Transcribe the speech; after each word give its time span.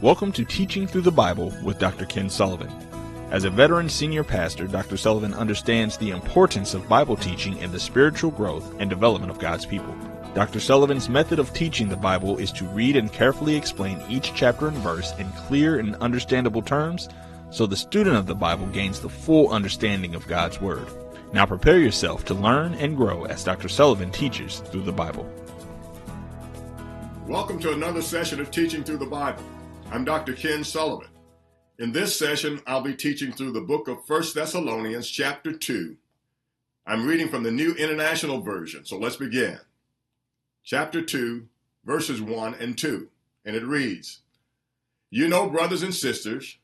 Welcome 0.00 0.32
to 0.32 0.44
Teaching 0.44 0.88
Through 0.88 1.02
the 1.02 1.12
Bible 1.12 1.52
with 1.62 1.78
Dr. 1.78 2.04
Ken 2.04 2.28
Sullivan. 2.28 2.70
As 3.30 3.44
a 3.44 3.50
veteran 3.50 3.88
senior 3.88 4.24
pastor, 4.24 4.66
Dr. 4.66 4.96
Sullivan 4.96 5.32
understands 5.32 5.96
the 5.96 6.10
importance 6.10 6.74
of 6.74 6.88
Bible 6.88 7.16
teaching 7.16 7.56
in 7.58 7.70
the 7.70 7.78
spiritual 7.78 8.32
growth 8.32 8.74
and 8.80 8.90
development 8.90 9.30
of 9.30 9.38
God's 9.38 9.64
people. 9.64 9.94
Dr. 10.34 10.58
Sullivan's 10.58 11.08
method 11.08 11.38
of 11.38 11.54
teaching 11.54 11.88
the 11.88 11.96
Bible 11.96 12.38
is 12.38 12.50
to 12.52 12.66
read 12.66 12.96
and 12.96 13.12
carefully 13.12 13.54
explain 13.54 14.02
each 14.08 14.34
chapter 14.34 14.66
and 14.66 14.76
verse 14.78 15.16
in 15.18 15.30
clear 15.30 15.78
and 15.78 15.94
understandable 15.96 16.60
terms 16.60 17.08
so 17.50 17.64
the 17.64 17.76
student 17.76 18.16
of 18.16 18.26
the 18.26 18.34
Bible 18.34 18.66
gains 18.66 19.00
the 19.00 19.08
full 19.08 19.50
understanding 19.50 20.16
of 20.16 20.26
God's 20.26 20.60
Word. 20.60 20.88
Now 21.32 21.46
prepare 21.46 21.78
yourself 21.78 22.24
to 22.26 22.34
learn 22.34 22.74
and 22.74 22.96
grow 22.96 23.24
as 23.26 23.44
Dr. 23.44 23.68
Sullivan 23.68 24.10
teaches 24.10 24.58
through 24.58 24.82
the 24.82 24.92
Bible. 24.92 25.32
Welcome 27.28 27.60
to 27.60 27.72
another 27.72 28.02
session 28.02 28.40
of 28.40 28.50
Teaching 28.50 28.82
Through 28.82 28.98
the 28.98 29.06
Bible. 29.06 29.44
I'm 29.94 30.04
Dr. 30.04 30.32
Ken 30.32 30.64
Sullivan. 30.64 31.06
In 31.78 31.92
this 31.92 32.18
session, 32.18 32.60
I'll 32.66 32.80
be 32.80 32.96
teaching 32.96 33.30
through 33.30 33.52
the 33.52 33.60
book 33.60 33.86
of 33.86 33.98
1 34.08 34.22
Thessalonians, 34.34 35.08
chapter 35.08 35.52
2. 35.52 35.96
I'm 36.84 37.06
reading 37.06 37.28
from 37.28 37.44
the 37.44 37.52
New 37.52 37.74
International 37.74 38.40
Version, 38.40 38.84
so 38.84 38.98
let's 38.98 39.14
begin. 39.14 39.60
Chapter 40.64 41.00
2, 41.00 41.46
verses 41.84 42.20
1 42.20 42.54
and 42.54 42.76
2, 42.76 43.08
and 43.44 43.54
it 43.54 43.62
reads 43.62 44.22
You 45.10 45.28
know, 45.28 45.48
brothers 45.48 45.84
and 45.84 45.94
sisters, 45.94 46.58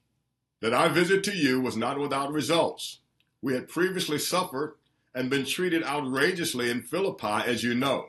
that 0.60 0.74
our 0.74 0.88
visit 0.88 1.22
to 1.22 1.32
you 1.32 1.60
was 1.60 1.76
not 1.76 2.00
without 2.00 2.32
results. 2.32 2.98
We 3.42 3.54
had 3.54 3.68
previously 3.68 4.18
suffered 4.18 4.74
and 5.14 5.30
been 5.30 5.44
treated 5.46 5.84
outrageously 5.84 6.68
in 6.68 6.82
Philippi, 6.82 7.46
as 7.46 7.62
you 7.62 7.76
know. 7.76 8.08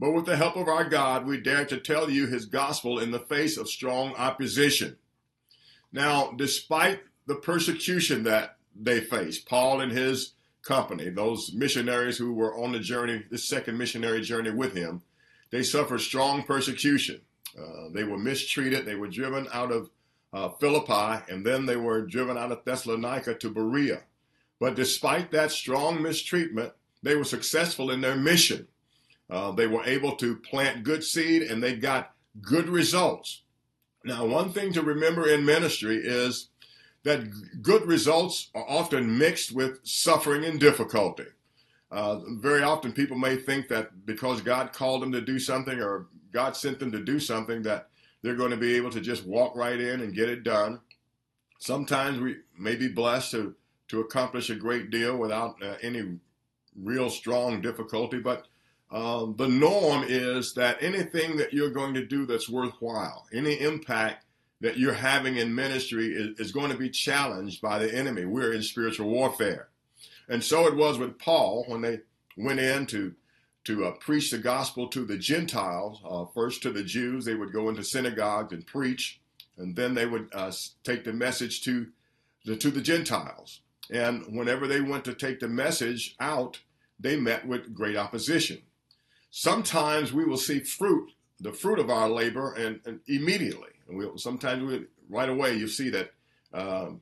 But 0.00 0.12
with 0.12 0.26
the 0.26 0.36
help 0.36 0.56
of 0.56 0.68
our 0.68 0.88
God, 0.88 1.26
we 1.26 1.40
dare 1.40 1.64
to 1.66 1.78
tell 1.78 2.10
you 2.10 2.26
his 2.26 2.46
gospel 2.46 2.98
in 2.98 3.10
the 3.10 3.20
face 3.20 3.56
of 3.56 3.68
strong 3.68 4.14
opposition. 4.14 4.96
Now, 5.92 6.32
despite 6.36 7.00
the 7.26 7.36
persecution 7.36 8.24
that 8.24 8.56
they 8.74 9.00
faced, 9.00 9.46
Paul 9.46 9.80
and 9.80 9.92
his 9.92 10.32
company, 10.62 11.10
those 11.10 11.52
missionaries 11.52 12.18
who 12.18 12.32
were 12.34 12.56
on 12.56 12.72
the 12.72 12.80
journey, 12.80 13.24
the 13.30 13.38
second 13.38 13.78
missionary 13.78 14.20
journey 14.20 14.50
with 14.50 14.74
him, 14.74 15.02
they 15.50 15.62
suffered 15.62 16.00
strong 16.00 16.42
persecution. 16.42 17.20
Uh, 17.56 17.88
they 17.92 18.02
were 18.02 18.18
mistreated. 18.18 18.84
They 18.84 18.96
were 18.96 19.08
driven 19.08 19.46
out 19.52 19.70
of 19.70 19.90
uh, 20.32 20.48
Philippi, 20.48 21.22
and 21.32 21.46
then 21.46 21.66
they 21.66 21.76
were 21.76 22.04
driven 22.04 22.36
out 22.36 22.50
of 22.50 22.64
Thessalonica 22.64 23.34
to 23.34 23.50
Berea. 23.50 24.02
But 24.58 24.74
despite 24.74 25.30
that 25.30 25.52
strong 25.52 26.02
mistreatment, 26.02 26.72
they 27.02 27.14
were 27.14 27.24
successful 27.24 27.92
in 27.92 28.00
their 28.00 28.16
mission. 28.16 28.66
Uh, 29.30 29.52
they 29.52 29.66
were 29.66 29.84
able 29.84 30.16
to 30.16 30.36
plant 30.36 30.84
good 30.84 31.02
seed 31.02 31.42
and 31.42 31.62
they 31.62 31.74
got 31.74 32.14
good 32.42 32.68
results. 32.68 33.42
Now, 34.04 34.26
one 34.26 34.52
thing 34.52 34.72
to 34.74 34.82
remember 34.82 35.28
in 35.28 35.46
ministry 35.46 35.96
is 35.96 36.50
that 37.04 37.62
good 37.62 37.86
results 37.86 38.50
are 38.54 38.68
often 38.68 39.18
mixed 39.18 39.52
with 39.52 39.80
suffering 39.82 40.44
and 40.44 40.60
difficulty. 40.60 41.26
Uh, 41.90 42.18
very 42.40 42.62
often, 42.62 42.92
people 42.92 43.16
may 43.16 43.36
think 43.36 43.68
that 43.68 44.04
because 44.04 44.40
God 44.40 44.72
called 44.72 45.02
them 45.02 45.12
to 45.12 45.20
do 45.20 45.38
something 45.38 45.80
or 45.80 46.08
God 46.32 46.56
sent 46.56 46.80
them 46.80 46.90
to 46.92 47.02
do 47.02 47.20
something, 47.20 47.62
that 47.62 47.88
they're 48.22 48.34
going 48.34 48.50
to 48.50 48.56
be 48.56 48.74
able 48.74 48.90
to 48.90 49.00
just 49.00 49.26
walk 49.26 49.54
right 49.54 49.78
in 49.78 50.00
and 50.00 50.14
get 50.14 50.28
it 50.28 50.42
done. 50.42 50.80
Sometimes 51.58 52.18
we 52.18 52.36
may 52.58 52.74
be 52.74 52.88
blessed 52.88 53.30
to, 53.32 53.54
to 53.88 54.00
accomplish 54.00 54.50
a 54.50 54.54
great 54.54 54.90
deal 54.90 55.16
without 55.16 55.62
uh, 55.62 55.76
any 55.82 56.18
real 56.74 57.10
strong 57.10 57.60
difficulty, 57.60 58.18
but 58.18 58.48
um, 58.90 59.34
the 59.36 59.48
norm 59.48 60.04
is 60.06 60.54
that 60.54 60.82
anything 60.82 61.36
that 61.36 61.52
you're 61.52 61.70
going 61.70 61.94
to 61.94 62.04
do 62.04 62.26
that's 62.26 62.48
worthwhile, 62.48 63.26
any 63.32 63.60
impact 63.60 64.24
that 64.60 64.78
you're 64.78 64.94
having 64.94 65.36
in 65.36 65.54
ministry 65.54 66.14
is, 66.14 66.38
is 66.38 66.52
going 66.52 66.70
to 66.70 66.76
be 66.76 66.90
challenged 66.90 67.60
by 67.60 67.78
the 67.78 67.92
enemy. 67.94 68.24
We're 68.24 68.52
in 68.52 68.62
spiritual 68.62 69.10
warfare. 69.10 69.68
And 70.28 70.42
so 70.42 70.66
it 70.66 70.76
was 70.76 70.98
with 70.98 71.18
Paul 71.18 71.64
when 71.66 71.82
they 71.82 72.00
went 72.36 72.60
in 72.60 72.86
to, 72.86 73.14
to 73.64 73.86
uh, 73.86 73.90
preach 74.00 74.30
the 74.30 74.38
gospel 74.38 74.88
to 74.88 75.04
the 75.04 75.18
Gentiles, 75.18 76.00
uh, 76.08 76.24
first 76.34 76.62
to 76.62 76.70
the 76.70 76.84
Jews. 76.84 77.24
They 77.24 77.34
would 77.34 77.52
go 77.52 77.68
into 77.68 77.84
synagogues 77.84 78.52
and 78.52 78.66
preach, 78.66 79.20
and 79.58 79.76
then 79.76 79.94
they 79.94 80.06
would 80.06 80.28
uh, 80.32 80.52
take 80.82 81.04
the 81.04 81.12
message 81.12 81.62
to 81.64 81.88
the, 82.44 82.56
to 82.56 82.70
the 82.70 82.80
Gentiles. 82.80 83.60
And 83.90 84.24
whenever 84.34 84.66
they 84.66 84.80
went 84.80 85.04
to 85.04 85.14
take 85.14 85.40
the 85.40 85.48
message 85.48 86.14
out, 86.18 86.60
they 86.98 87.16
met 87.16 87.46
with 87.46 87.74
great 87.74 87.96
opposition. 87.96 88.62
Sometimes 89.36 90.12
we 90.12 90.24
will 90.24 90.36
see 90.36 90.60
fruit, 90.60 91.10
the 91.40 91.52
fruit 91.52 91.80
of 91.80 91.90
our 91.90 92.08
labor, 92.08 92.54
and, 92.54 92.78
and 92.86 93.00
immediately. 93.08 93.70
And 93.88 93.98
we'll, 93.98 94.16
sometimes 94.16 94.62
we, 94.62 94.86
right 95.08 95.28
away 95.28 95.56
you 95.56 95.66
see 95.66 95.90
that 95.90 96.12
um, 96.52 97.00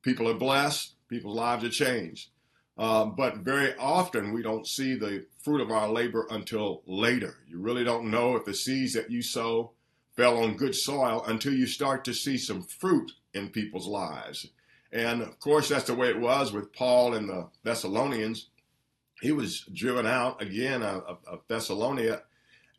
people 0.00 0.30
are 0.30 0.34
blessed, 0.34 0.94
people's 1.10 1.36
lives 1.36 1.64
are 1.64 1.68
changed. 1.68 2.30
Uh, 2.78 3.04
but 3.04 3.38
very 3.38 3.76
often 3.76 4.32
we 4.32 4.40
don't 4.40 4.66
see 4.66 4.94
the 4.94 5.26
fruit 5.42 5.60
of 5.60 5.70
our 5.70 5.90
labor 5.90 6.26
until 6.30 6.80
later. 6.86 7.36
You 7.46 7.58
really 7.58 7.84
don't 7.84 8.10
know 8.10 8.34
if 8.34 8.46
the 8.46 8.54
seeds 8.54 8.94
that 8.94 9.10
you 9.10 9.20
sow 9.20 9.72
fell 10.16 10.42
on 10.42 10.56
good 10.56 10.74
soil 10.74 11.22
until 11.26 11.52
you 11.52 11.66
start 11.66 12.02
to 12.06 12.14
see 12.14 12.38
some 12.38 12.62
fruit 12.62 13.12
in 13.34 13.50
people's 13.50 13.86
lives. 13.86 14.46
And 14.90 15.20
of 15.20 15.38
course, 15.38 15.68
that's 15.68 15.84
the 15.84 15.94
way 15.94 16.08
it 16.08 16.18
was 16.18 16.50
with 16.50 16.72
Paul 16.72 17.12
and 17.12 17.28
the 17.28 17.50
Thessalonians 17.62 18.46
he 19.20 19.32
was 19.32 19.60
driven 19.72 20.06
out 20.06 20.40
again 20.40 20.82
of, 20.82 21.18
of 21.26 21.40
Thessalonica, 21.48 22.22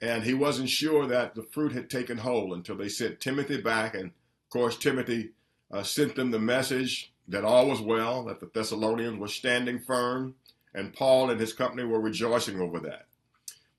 and 0.02 0.24
he 0.24 0.34
wasn't 0.34 0.70
sure 0.70 1.06
that 1.08 1.36
the 1.36 1.44
fruit 1.44 1.74
had 1.74 1.90
taken 1.90 2.18
hold 2.18 2.54
until 2.54 2.78
they 2.78 2.90
sent 2.90 3.20
Timothy 3.20 3.62
back. 3.62 3.94
And 3.94 4.06
of 4.06 4.50
course, 4.50 4.78
Timothy 4.78 5.32
uh, 5.72 5.84
sent 5.84 6.16
them 6.16 6.32
the 6.32 6.40
message 6.40 7.14
that 7.28 7.46
all 7.46 7.68
was 7.68 7.82
well, 7.82 8.24
that 8.26 8.40
the 8.40 8.50
Thessalonians 8.54 9.20
were 9.20 9.28
standing 9.28 9.80
firm, 9.80 10.36
and 10.74 10.94
Paul 10.94 11.30
and 11.30 11.40
his 11.40 11.54
company 11.54 11.84
were 11.84 12.00
rejoicing 12.00 12.60
over 12.60 12.80
that. 12.80 13.08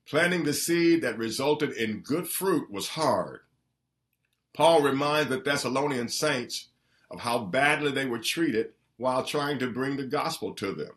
Planting 0.07 0.43
the 0.43 0.53
seed 0.53 1.01
that 1.01 1.17
resulted 1.17 1.71
in 1.71 1.99
good 1.99 2.27
fruit 2.27 2.71
was 2.71 2.89
hard. 2.89 3.41
Paul 4.53 4.81
reminds 4.81 5.29
the 5.29 5.39
Thessalonian 5.39 6.09
saints 6.09 6.67
of 7.09 7.21
how 7.21 7.39
badly 7.39 7.91
they 7.91 8.05
were 8.05 8.19
treated 8.19 8.71
while 8.97 9.23
trying 9.23 9.59
to 9.59 9.71
bring 9.71 9.97
the 9.97 10.05
gospel 10.05 10.53
to 10.55 10.73
them. 10.73 10.91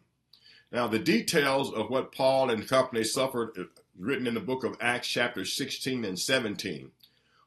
Now, 0.75 0.89
the 0.89 0.99
details 0.99 1.73
of 1.73 1.89
what 1.89 2.11
Paul 2.11 2.51
and 2.51 2.69
company 2.69 3.05
suffered, 3.05 3.53
uh, 3.57 3.63
written 3.97 4.27
in 4.27 4.35
the 4.35 4.41
book 4.41 4.65
of 4.65 4.77
Acts, 4.81 5.07
chapter 5.07 5.45
16 5.45 6.05
and 6.05 6.19
17. 6.19 6.91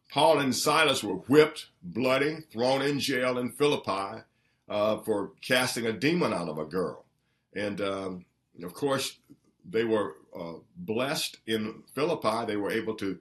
Paul 0.09 0.39
and 0.39 0.55
Silas 0.55 1.03
were 1.03 1.15
whipped, 1.15 1.67
bloody, 1.83 2.37
thrown 2.53 2.81
in 2.81 3.01
jail 3.01 3.37
in 3.37 3.51
Philippi 3.51 4.23
uh, 4.69 4.99
for 4.99 5.33
casting 5.41 5.87
a 5.87 5.91
demon 5.91 6.31
out 6.31 6.47
of 6.47 6.57
a 6.57 6.63
girl. 6.63 7.03
And 7.53 7.81
um, 7.81 8.25
of 8.63 8.73
course, 8.73 9.17
they 9.69 9.83
were 9.83 10.15
uh, 10.33 10.53
blessed 10.77 11.39
in 11.47 11.83
Philippi. 11.93 12.45
They 12.45 12.55
were 12.55 12.71
able 12.71 12.95
to 12.95 13.19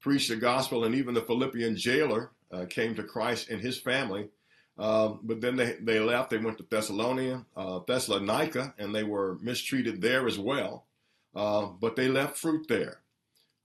preach 0.00 0.28
the 0.28 0.36
gospel, 0.36 0.84
and 0.84 0.94
even 0.94 1.14
the 1.14 1.22
Philippian 1.22 1.76
jailer 1.76 2.30
uh, 2.52 2.66
came 2.66 2.94
to 2.94 3.02
Christ 3.02 3.50
and 3.50 3.60
his 3.60 3.76
family 3.80 4.28
um, 4.78 5.20
but 5.22 5.40
then 5.40 5.56
they, 5.56 5.76
they 5.80 5.98
left. 5.98 6.30
They 6.30 6.38
went 6.38 6.58
to 6.58 6.66
Thessalonica, 6.68 7.44
uh, 7.56 7.80
Thessalonica, 7.86 8.74
and 8.78 8.94
they 8.94 9.02
were 9.02 9.38
mistreated 9.40 10.00
there 10.00 10.26
as 10.26 10.38
well. 10.38 10.86
Uh, 11.34 11.66
but 11.66 11.96
they 11.96 12.08
left 12.08 12.36
fruit 12.38 12.66
there. 12.68 13.00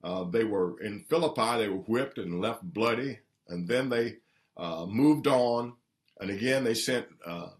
Uh, 0.02 0.24
they 0.24 0.44
were 0.44 0.80
in 0.80 1.04
Philippi. 1.08 1.58
They 1.58 1.68
were 1.68 1.78
whipped 1.78 2.18
and 2.18 2.40
left 2.40 2.62
bloody, 2.62 3.20
and 3.48 3.68
then 3.68 3.88
they 3.88 4.16
uh, 4.56 4.86
moved 4.86 5.26
on. 5.26 5.74
And 6.20 6.30
again, 6.30 6.64
they 6.64 6.74
sent 6.74 7.06
uh, 7.24 7.50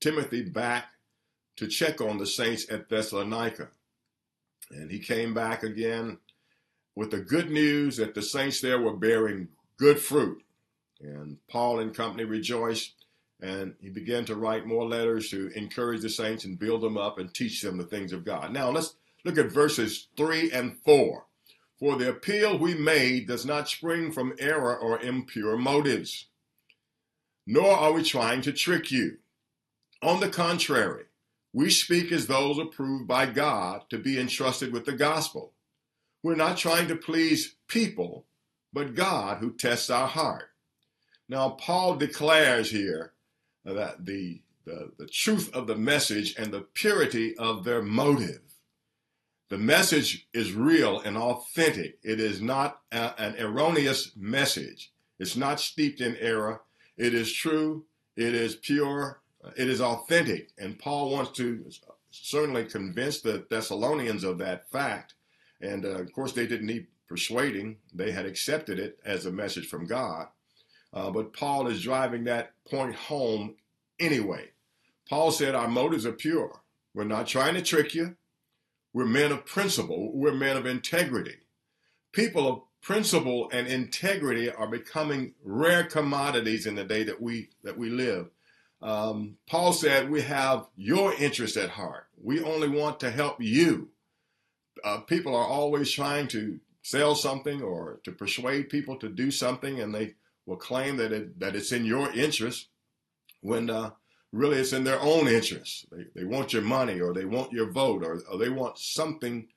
Timothy 0.00 0.42
back 0.42 0.86
to 1.56 1.66
check 1.66 2.00
on 2.00 2.18
the 2.18 2.26
saints 2.26 2.70
at 2.70 2.88
Thessalonica. 2.88 3.68
And 4.70 4.90
he 4.90 4.98
came 4.98 5.32
back 5.32 5.62
again 5.62 6.18
with 6.94 7.10
the 7.10 7.20
good 7.20 7.50
news 7.50 7.96
that 7.96 8.14
the 8.14 8.22
saints 8.22 8.60
there 8.60 8.80
were 8.80 8.96
bearing 8.96 9.48
good 9.78 9.98
fruit. 9.98 10.42
And 11.00 11.38
Paul 11.48 11.80
and 11.80 11.94
company 11.94 12.24
rejoiced, 12.24 12.94
and 13.40 13.74
he 13.80 13.90
began 13.90 14.24
to 14.26 14.36
write 14.36 14.66
more 14.66 14.86
letters 14.86 15.28
to 15.30 15.48
encourage 15.56 16.02
the 16.02 16.08
saints 16.08 16.44
and 16.44 16.58
build 16.58 16.80
them 16.80 16.96
up 16.96 17.18
and 17.18 17.32
teach 17.32 17.60
them 17.60 17.76
the 17.76 17.84
things 17.84 18.12
of 18.12 18.24
God. 18.24 18.52
Now 18.52 18.70
let's 18.70 18.96
look 19.24 19.38
at 19.38 19.52
verses 19.52 20.08
3 20.16 20.50
and 20.52 20.78
4. 20.84 21.26
For 21.78 21.96
the 21.96 22.08
appeal 22.08 22.58
we 22.58 22.74
made 22.74 23.26
does 23.26 23.44
not 23.44 23.68
spring 23.68 24.10
from 24.10 24.34
error 24.38 24.74
or 24.74 24.98
impure 25.00 25.58
motives, 25.58 26.28
nor 27.46 27.70
are 27.70 27.92
we 27.92 28.02
trying 28.02 28.40
to 28.42 28.52
trick 28.52 28.90
you. 28.90 29.18
On 30.02 30.20
the 30.20 30.30
contrary, 30.30 31.04
we 31.52 31.68
speak 31.68 32.12
as 32.12 32.26
those 32.26 32.58
approved 32.58 33.06
by 33.06 33.26
God 33.26 33.82
to 33.90 33.98
be 33.98 34.18
entrusted 34.18 34.72
with 34.72 34.86
the 34.86 34.92
gospel. 34.92 35.52
We're 36.22 36.34
not 36.34 36.56
trying 36.56 36.88
to 36.88 36.96
please 36.96 37.56
people, 37.68 38.24
but 38.72 38.94
God 38.94 39.38
who 39.38 39.52
tests 39.52 39.90
our 39.90 40.08
heart. 40.08 40.48
Now, 41.28 41.50
Paul 41.50 41.96
declares 41.96 42.70
here 42.70 43.12
that 43.64 44.04
the, 44.04 44.42
the, 44.64 44.92
the 44.98 45.06
truth 45.06 45.52
of 45.54 45.66
the 45.66 45.76
message 45.76 46.34
and 46.38 46.52
the 46.52 46.60
purity 46.60 47.36
of 47.36 47.64
their 47.64 47.82
motive. 47.82 48.42
The 49.48 49.58
message 49.58 50.28
is 50.32 50.52
real 50.52 51.00
and 51.00 51.16
authentic. 51.16 51.98
It 52.02 52.20
is 52.20 52.40
not 52.40 52.80
a, 52.90 53.14
an 53.20 53.36
erroneous 53.38 54.12
message. 54.16 54.92
It's 55.18 55.36
not 55.36 55.60
steeped 55.60 56.00
in 56.00 56.16
error. 56.16 56.62
It 56.96 57.14
is 57.14 57.32
true. 57.32 57.84
It 58.16 58.34
is 58.34 58.56
pure. 58.56 59.20
It 59.56 59.68
is 59.68 59.80
authentic. 59.80 60.50
And 60.58 60.78
Paul 60.78 61.10
wants 61.10 61.32
to 61.32 61.64
certainly 62.10 62.64
convince 62.64 63.20
the 63.20 63.46
Thessalonians 63.48 64.24
of 64.24 64.38
that 64.38 64.70
fact. 64.70 65.14
And 65.60 65.84
uh, 65.84 66.00
of 66.00 66.12
course, 66.12 66.32
they 66.32 66.46
didn't 66.46 66.66
need 66.66 66.86
persuading, 67.08 67.76
they 67.94 68.10
had 68.10 68.26
accepted 68.26 68.78
it 68.78 68.98
as 69.04 69.26
a 69.26 69.32
message 69.32 69.66
from 69.68 69.86
God. 69.86 70.26
Uh, 70.92 71.10
but 71.10 71.32
Paul 71.32 71.66
is 71.66 71.82
driving 71.82 72.24
that 72.24 72.52
point 72.68 72.94
home 72.94 73.56
anyway. 73.98 74.50
Paul 75.08 75.30
said, 75.30 75.54
Our 75.54 75.68
motives 75.68 76.06
are 76.06 76.12
pure. 76.12 76.60
We're 76.94 77.04
not 77.04 77.26
trying 77.26 77.54
to 77.54 77.62
trick 77.62 77.94
you. 77.94 78.16
We're 78.92 79.04
men 79.04 79.30
of 79.30 79.44
principle. 79.44 80.10
We're 80.14 80.32
men 80.32 80.56
of 80.56 80.64
integrity. 80.64 81.36
People 82.12 82.48
of 82.48 82.62
principle 82.80 83.50
and 83.52 83.66
integrity 83.66 84.50
are 84.50 84.66
becoming 84.66 85.34
rare 85.44 85.84
commodities 85.84 86.66
in 86.66 86.76
the 86.76 86.84
day 86.84 87.02
that 87.02 87.20
we 87.20 87.50
that 87.62 87.76
we 87.76 87.90
live. 87.90 88.30
Um, 88.80 89.36
Paul 89.46 89.72
said, 89.74 90.10
"We 90.10 90.22
have 90.22 90.68
your 90.76 91.12
interest 91.12 91.56
at 91.56 91.70
heart. 91.70 92.06
We 92.22 92.40
only 92.42 92.68
want 92.68 93.00
to 93.00 93.10
help 93.10 93.42
you." 93.42 93.90
Uh, 94.82 95.00
people 95.00 95.34
are 95.34 95.46
always 95.46 95.90
trying 95.90 96.28
to 96.28 96.60
sell 96.82 97.14
something 97.14 97.60
or 97.60 98.00
to 98.04 98.12
persuade 98.12 98.70
people 98.70 98.96
to 99.00 99.08
do 99.08 99.30
something, 99.30 99.80
and 99.80 99.94
they 99.94 100.14
will 100.46 100.56
claim 100.56 100.96
that 100.96 101.12
it, 101.12 101.38
that 101.40 101.56
it's 101.56 101.72
in 101.72 101.84
your 101.84 102.10
interest 102.12 102.68
when 103.40 103.68
uh, 103.68 103.90
really 104.32 104.58
it's 104.58 104.72
in 104.72 104.84
their 104.84 105.00
own 105.00 105.28
interest. 105.28 105.86
They, 105.90 106.04
they 106.14 106.24
want 106.24 106.52
your 106.52 106.62
money 106.62 107.00
or 107.00 107.12
they 107.12 107.24
want 107.24 107.52
your 107.52 107.70
vote 107.70 108.04
or, 108.04 108.20
or 108.30 108.38
they 108.38 108.48
want 108.48 108.78
something 108.78 109.48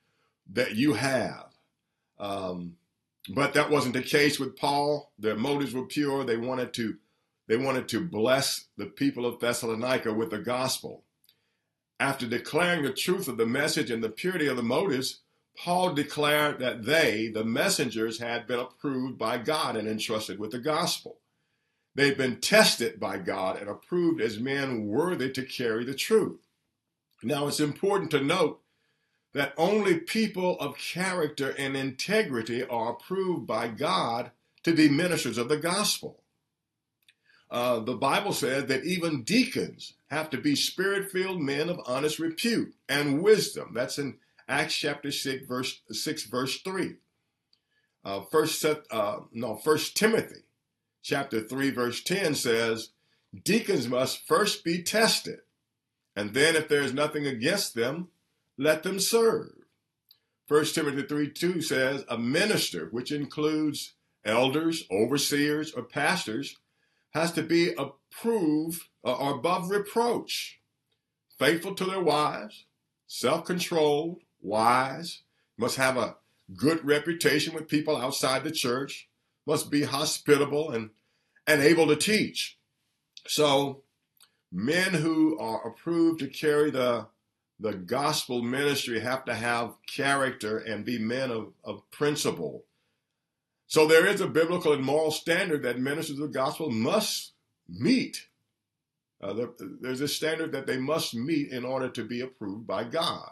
that 0.52 0.74
you 0.74 0.94
have. 0.94 1.46
Um, 2.18 2.76
but 3.28 3.54
that 3.54 3.70
wasn't 3.70 3.94
the 3.94 4.02
case 4.02 4.40
with 4.40 4.56
Paul. 4.56 5.12
Their 5.18 5.36
motives 5.36 5.72
were 5.72 5.86
pure. 5.86 6.24
They 6.24 6.36
wanted 6.36 6.74
to 6.74 6.96
they 7.46 7.56
wanted 7.56 7.88
to 7.88 8.06
bless 8.06 8.66
the 8.76 8.86
people 8.86 9.26
of 9.26 9.40
Thessalonica 9.40 10.14
with 10.14 10.30
the 10.30 10.38
gospel. 10.38 11.02
After 11.98 12.24
declaring 12.24 12.84
the 12.84 12.92
truth 12.92 13.26
of 13.26 13.38
the 13.38 13.46
message 13.46 13.90
and 13.90 14.04
the 14.04 14.08
purity 14.08 14.46
of 14.46 14.56
the 14.56 14.62
motives, 14.62 15.22
Paul 15.62 15.92
declared 15.92 16.58
that 16.60 16.84
they, 16.86 17.28
the 17.28 17.44
messengers, 17.44 18.18
had 18.18 18.46
been 18.46 18.58
approved 18.58 19.18
by 19.18 19.36
God 19.36 19.76
and 19.76 19.86
entrusted 19.86 20.38
with 20.38 20.52
the 20.52 20.58
gospel. 20.58 21.18
They've 21.94 22.16
been 22.16 22.40
tested 22.40 22.98
by 22.98 23.18
God 23.18 23.60
and 23.60 23.68
approved 23.68 24.22
as 24.22 24.38
men 24.38 24.86
worthy 24.86 25.30
to 25.32 25.44
carry 25.44 25.84
the 25.84 25.94
truth. 25.94 26.46
Now, 27.22 27.46
it's 27.46 27.60
important 27.60 28.10
to 28.12 28.22
note 28.22 28.62
that 29.34 29.52
only 29.58 29.98
people 29.98 30.58
of 30.60 30.78
character 30.78 31.54
and 31.58 31.76
integrity 31.76 32.64
are 32.64 32.92
approved 32.92 33.46
by 33.46 33.68
God 33.68 34.30
to 34.62 34.72
be 34.72 34.88
ministers 34.88 35.36
of 35.36 35.50
the 35.50 35.58
gospel. 35.58 36.22
Uh, 37.50 37.80
the 37.80 37.96
Bible 37.96 38.32
says 38.32 38.64
that 38.66 38.84
even 38.84 39.24
deacons 39.24 39.92
have 40.08 40.30
to 40.30 40.38
be 40.38 40.56
spirit 40.56 41.10
filled 41.10 41.42
men 41.42 41.68
of 41.68 41.80
honest 41.84 42.18
repute 42.18 42.74
and 42.88 43.22
wisdom. 43.22 43.72
That's 43.74 43.98
in 43.98 44.16
Acts 44.50 44.74
chapter 44.74 45.12
6, 45.12 45.46
verse 45.46 45.80
6, 45.92 46.24
verse 46.24 46.60
3. 46.62 46.96
Uh, 48.04 48.22
first, 48.22 48.64
uh, 48.64 49.18
no, 49.32 49.54
First 49.54 49.96
Timothy 49.96 50.42
chapter 51.02 51.40
3, 51.40 51.70
verse 51.70 52.02
10 52.02 52.34
says, 52.34 52.88
Deacons 53.44 53.86
must 53.86 54.26
first 54.26 54.64
be 54.64 54.82
tested, 54.82 55.38
and 56.16 56.34
then 56.34 56.56
if 56.56 56.66
there 56.66 56.82
is 56.82 56.92
nothing 56.92 57.28
against 57.28 57.76
them, 57.76 58.08
let 58.58 58.82
them 58.82 58.98
serve. 58.98 59.52
First 60.48 60.74
Timothy 60.74 61.02
3 61.02 61.30
2 61.30 61.62
says, 61.62 62.04
A 62.08 62.18
minister, 62.18 62.88
which 62.90 63.12
includes 63.12 63.92
elders, 64.24 64.84
overseers, 64.90 65.70
or 65.70 65.84
pastors, 65.84 66.56
has 67.10 67.30
to 67.32 67.42
be 67.44 67.72
approved 67.74 68.82
or 69.04 69.32
above 69.32 69.70
reproach, 69.70 70.60
faithful 71.38 71.76
to 71.76 71.84
their 71.84 72.02
wives, 72.02 72.64
self 73.06 73.44
controlled, 73.44 74.22
wise, 74.42 75.22
must 75.56 75.76
have 75.76 75.96
a 75.96 76.16
good 76.56 76.84
reputation 76.84 77.54
with 77.54 77.68
people 77.68 77.96
outside 77.96 78.44
the 78.44 78.50
church, 78.50 79.08
must 79.46 79.70
be 79.70 79.82
hospitable 79.82 80.70
and, 80.70 80.90
and 81.46 81.60
able 81.60 81.86
to 81.86 81.96
teach. 81.96 82.58
So, 83.26 83.82
men 84.52 84.94
who 84.94 85.38
are 85.38 85.66
approved 85.66 86.20
to 86.20 86.26
carry 86.26 86.70
the, 86.70 87.06
the 87.58 87.74
gospel 87.74 88.42
ministry 88.42 89.00
have 89.00 89.24
to 89.26 89.34
have 89.34 89.74
character 89.86 90.58
and 90.58 90.84
be 90.84 90.98
men 90.98 91.30
of, 91.30 91.52
of 91.62 91.88
principle. 91.90 92.64
So, 93.66 93.86
there 93.86 94.06
is 94.06 94.20
a 94.20 94.26
biblical 94.26 94.72
and 94.72 94.82
moral 94.82 95.10
standard 95.10 95.62
that 95.62 95.78
ministers 95.78 96.18
of 96.18 96.32
the 96.32 96.38
gospel 96.38 96.70
must 96.70 97.32
meet. 97.68 98.26
Uh, 99.22 99.34
there's 99.80 100.00
a 100.00 100.08
standard 100.08 100.52
that 100.52 100.66
they 100.66 100.78
must 100.78 101.14
meet 101.14 101.52
in 101.52 101.64
order 101.64 101.90
to 101.90 102.04
be 102.04 102.22
approved 102.22 102.66
by 102.66 102.84
God. 102.84 103.30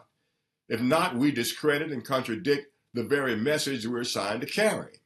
If 0.69 0.81
not, 0.81 1.15
we 1.15 1.31
discredit 1.31 1.91
and 1.91 2.05
contradict 2.05 2.67
the 2.93 3.03
very 3.03 3.35
message 3.35 3.85
we're 3.85 4.01
assigned 4.01 4.41
to 4.41 4.47
carry. 4.47 5.01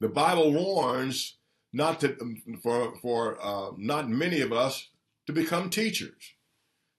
The 0.00 0.08
Bible 0.08 0.52
warns 0.52 1.36
not 1.72 2.00
to, 2.00 2.16
for, 2.62 2.96
for 2.96 3.38
uh, 3.42 3.72
not 3.76 4.08
many 4.08 4.40
of 4.40 4.52
us 4.52 4.88
to 5.26 5.32
become 5.32 5.68
teachers. 5.68 6.34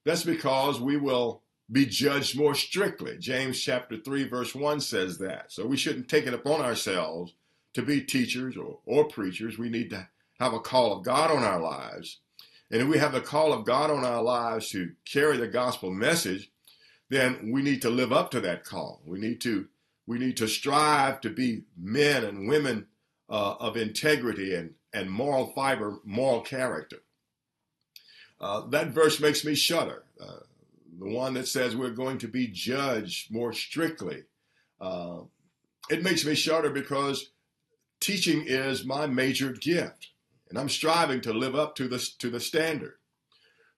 That's 0.04 0.24
because 0.24 0.80
we 0.80 0.96
will 0.96 1.42
be 1.70 1.86
judged 1.86 2.36
more 2.36 2.54
strictly. 2.54 3.16
James 3.18 3.60
chapter 3.60 3.96
3, 3.96 4.28
verse 4.28 4.54
1 4.54 4.80
says 4.80 5.18
that. 5.18 5.50
So 5.50 5.66
we 5.66 5.76
shouldn't 5.76 6.08
take 6.08 6.26
it 6.26 6.34
upon 6.34 6.60
ourselves 6.60 7.34
to 7.72 7.82
be 7.82 8.02
teachers 8.02 8.56
or, 8.56 8.78
or 8.84 9.04
preachers. 9.04 9.58
We 9.58 9.70
need 9.70 9.90
to 9.90 10.08
have 10.38 10.52
a 10.52 10.60
call 10.60 10.92
of 10.92 11.04
God 11.04 11.30
on 11.30 11.42
our 11.42 11.60
lives. 11.60 12.20
And 12.70 12.82
if 12.82 12.88
we 12.88 12.98
have 12.98 13.12
the 13.12 13.20
call 13.20 13.52
of 13.52 13.64
God 13.64 13.90
on 13.90 14.04
our 14.04 14.22
lives 14.22 14.70
to 14.70 14.92
carry 15.04 15.36
the 15.36 15.48
gospel 15.48 15.90
message, 15.90 16.50
then 17.10 17.50
we 17.52 17.62
need 17.62 17.82
to 17.82 17.90
live 17.90 18.12
up 18.12 18.30
to 18.30 18.40
that 18.40 18.64
call. 18.64 19.02
We 19.04 19.18
need 19.18 19.40
to 19.42 19.68
we 20.06 20.18
need 20.18 20.36
to 20.36 20.48
strive 20.48 21.20
to 21.22 21.30
be 21.30 21.64
men 21.76 22.24
and 22.24 22.48
women 22.48 22.86
uh, 23.28 23.54
of 23.58 23.76
integrity 23.76 24.54
and, 24.54 24.74
and 24.92 25.10
moral 25.10 25.52
fiber, 25.54 25.98
moral 26.04 26.42
character. 26.42 26.98
Uh, 28.40 28.66
that 28.68 28.88
verse 28.88 29.20
makes 29.20 29.44
me 29.44 29.54
shudder. 29.54 30.04
Uh, 30.20 30.40
the 30.98 31.08
one 31.08 31.34
that 31.34 31.48
says 31.48 31.74
we're 31.74 31.90
going 31.90 32.18
to 32.18 32.28
be 32.28 32.46
judged 32.46 33.32
more 33.32 33.52
strictly. 33.52 34.24
Uh, 34.80 35.20
it 35.90 36.02
makes 36.02 36.24
me 36.24 36.34
shudder 36.34 36.70
because 36.70 37.30
teaching 38.00 38.44
is 38.46 38.84
my 38.84 39.06
major 39.06 39.52
gift, 39.52 40.10
and 40.50 40.58
I'm 40.58 40.68
striving 40.68 41.20
to 41.22 41.32
live 41.32 41.54
up 41.54 41.74
to 41.76 41.88
the, 41.88 41.98
to 42.18 42.28
the 42.28 42.40
standard. 42.40 42.94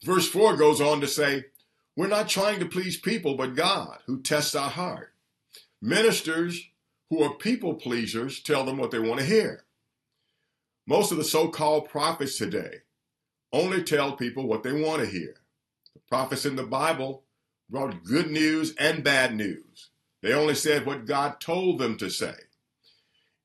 Verse 0.02 0.28
4 0.28 0.56
goes 0.56 0.80
on 0.80 1.00
to 1.00 1.06
say, 1.06 1.44
We're 1.96 2.08
not 2.08 2.28
trying 2.28 2.60
to 2.60 2.66
please 2.66 2.98
people, 2.98 3.36
but 3.36 3.56
God, 3.56 3.98
who 4.06 4.20
tests 4.20 4.54
our 4.54 4.68
heart. 4.68 5.14
Ministers 5.80 6.68
who 7.08 7.22
are 7.22 7.34
people 7.34 7.74
pleasers 7.74 8.40
tell 8.40 8.64
them 8.64 8.76
what 8.76 8.90
they 8.90 8.98
want 8.98 9.20
to 9.20 9.26
hear. 9.26 9.64
Most 10.86 11.10
of 11.10 11.18
the 11.18 11.24
so 11.24 11.48
called 11.48 11.88
prophets 11.88 12.36
today 12.36 12.82
only 13.52 13.82
tell 13.82 14.12
people 14.12 14.46
what 14.46 14.62
they 14.62 14.72
want 14.72 15.00
to 15.00 15.08
hear. 15.08 15.36
The 15.94 16.00
prophets 16.08 16.44
in 16.44 16.56
the 16.56 16.64
Bible 16.64 17.22
brought 17.70 18.04
good 18.04 18.30
news 18.30 18.74
and 18.78 19.02
bad 19.02 19.34
news. 19.34 19.90
They 20.22 20.32
only 20.32 20.54
said 20.54 20.84
what 20.84 21.06
God 21.06 21.40
told 21.40 21.78
them 21.78 21.96
to 21.98 22.10
say. 22.10 22.34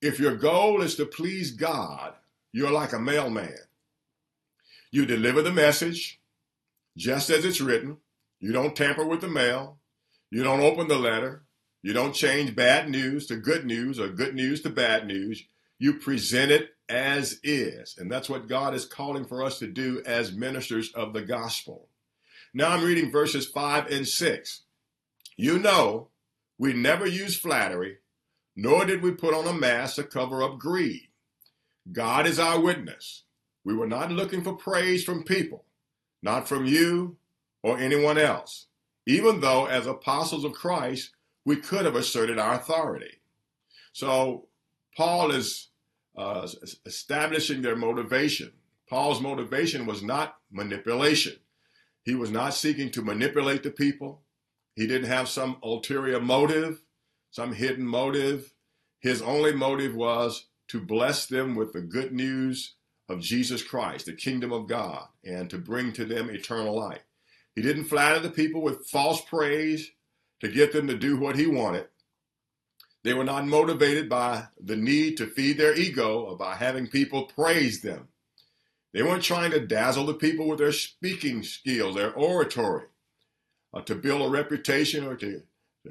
If 0.02 0.20
your 0.20 0.36
goal 0.36 0.82
is 0.82 0.96
to 0.96 1.06
please 1.06 1.52
God, 1.52 2.14
you're 2.52 2.72
like 2.72 2.92
a 2.92 3.00
mailman. 3.00 3.56
You 4.92 5.06
deliver 5.06 5.42
the 5.42 5.54
message 5.54 6.20
just 6.98 7.30
as 7.30 7.46
it's 7.46 7.62
written. 7.62 7.98
You 8.42 8.52
don't 8.52 8.76
tamper 8.76 9.06
with 9.06 9.22
the 9.22 9.28
mail. 9.28 9.78
You 10.32 10.44
don't 10.44 10.62
open 10.62 10.88
the 10.88 10.98
letter. 10.98 11.44
You 11.84 11.94
don't 11.94 12.14
change 12.14 12.56
bad 12.56 12.90
news 12.90 13.28
to 13.28 13.36
good 13.36 13.66
news 13.66 14.00
or 14.00 14.10
good 14.10 14.34
news 14.34 14.62
to 14.64 14.70
bad 14.70 15.06
news. 15.06 15.44
You 15.78 15.94
present 15.94 16.52
it 16.52 16.72
as 16.90 17.40
is. 17.44 17.96
And 17.98 18.12
that's 18.12 18.30
what 18.30 18.50
God 18.50 18.74
is 18.74 18.86
calling 18.86 19.26
for 19.26 19.44
us 19.44 19.60
to 19.60 19.68
do 19.68 20.02
as 20.08 20.34
ministers 20.34 20.92
of 20.94 21.14
the 21.14 21.22
gospel. 21.22 21.88
Now 22.52 22.72
I'm 22.72 22.84
reading 22.84 23.12
verses 23.12 23.48
5 23.48 23.88
and 23.92 24.08
6. 24.08 24.62
You 25.38 25.60
know, 25.60 26.10
we 26.58 26.74
never 26.74 27.06
use 27.06 27.38
flattery, 27.38 27.98
nor 28.56 28.86
did 28.86 29.04
we 29.04 29.12
put 29.12 29.36
on 29.36 29.48
a 29.48 29.54
mask 29.54 29.96
to 29.96 30.04
cover 30.04 30.42
up 30.44 30.58
greed. 30.58 31.10
God 31.92 32.26
is 32.26 32.40
our 32.40 32.60
witness. 32.60 33.24
We 33.64 33.76
were 33.76 33.88
not 33.88 34.12
looking 34.12 34.44
for 34.44 34.54
praise 34.54 35.04
from 35.04 35.24
people, 35.24 35.66
not 36.24 36.48
from 36.48 36.66
you 36.66 37.18
or 37.64 37.78
anyone 37.78 38.18
else, 38.18 38.68
even 39.06 39.42
though, 39.42 39.66
as 39.66 39.88
apostles 39.88 40.44
of 40.44 40.54
Christ, 40.54 41.12
we 41.46 41.56
could 41.56 41.86
have 41.86 41.96
asserted 41.96 42.40
our 42.40 42.54
authority. 42.54 43.22
So 43.94 44.48
Paul 44.96 45.32
is 45.32 45.70
uh, 46.18 46.48
establishing 46.86 47.62
their 47.62 47.76
motivation. 47.76 48.52
Paul's 48.90 49.22
motivation 49.22 49.86
was 49.86 50.04
not 50.04 50.36
manipulation. 50.52 51.38
He 52.04 52.16
was 52.16 52.32
not 52.32 52.54
seeking 52.54 52.92
to 52.92 53.02
manipulate 53.02 53.64
the 53.64 53.72
people. 53.72 54.22
He 54.76 54.88
didn't 54.88 55.10
have 55.10 55.30
some 55.30 55.58
ulterior 55.64 56.20
motive, 56.20 56.82
some 57.30 57.54
hidden 57.54 57.86
motive. 57.86 58.54
His 59.00 59.22
only 59.22 59.54
motive 59.54 59.96
was 59.96 60.48
to 60.70 60.80
bless 60.80 61.26
them 61.26 61.56
with 61.56 61.74
the 61.74 61.82
good 61.82 62.12
news 62.12 62.76
of 63.10 63.20
Jesus 63.20 63.64
Christ, 63.64 64.06
the 64.06 64.14
kingdom 64.14 64.52
of 64.52 64.68
God, 64.68 65.08
and 65.24 65.50
to 65.50 65.58
bring 65.58 65.92
to 65.94 66.06
them 66.06 66.30
eternal 66.30 66.76
life. 66.76 67.02
He 67.56 67.62
didn't 67.62 67.86
flatter 67.86 68.20
the 68.20 68.30
people 68.30 68.62
with 68.62 68.88
false 68.88 69.22
praise 69.22 69.92
to 70.40 70.48
get 70.48 70.72
them 70.74 70.88
to 70.88 70.98
do 70.98 71.18
what 71.18 71.36
he 71.36 71.48
wanted. 71.48 71.88
They 73.04 73.14
were 73.14 73.24
not 73.24 73.48
motivated 73.48 74.10
by 74.10 74.46
the 74.60 74.76
need 74.76 75.18
to 75.18 75.28
feed 75.28 75.58
their 75.58 75.76
ego 75.76 76.22
or 76.22 76.38
by 76.38 76.56
having 76.56 76.88
people 76.88 77.24
praise 77.24 77.82
them. 77.82 78.10
They 78.94 79.02
weren't 79.04 79.24
trying 79.24 79.52
to 79.52 79.66
dazzle 79.66 80.06
the 80.06 80.14
people 80.14 80.48
with 80.48 80.60
their 80.60 80.72
speaking 80.72 81.44
skills, 81.44 81.96
their 81.96 82.14
oratory, 82.14 82.86
uh, 83.74 83.82
to 83.82 83.96
build 83.96 84.22
a 84.22 84.30
reputation 84.30 85.06
or 85.06 85.16
to, 85.16 85.42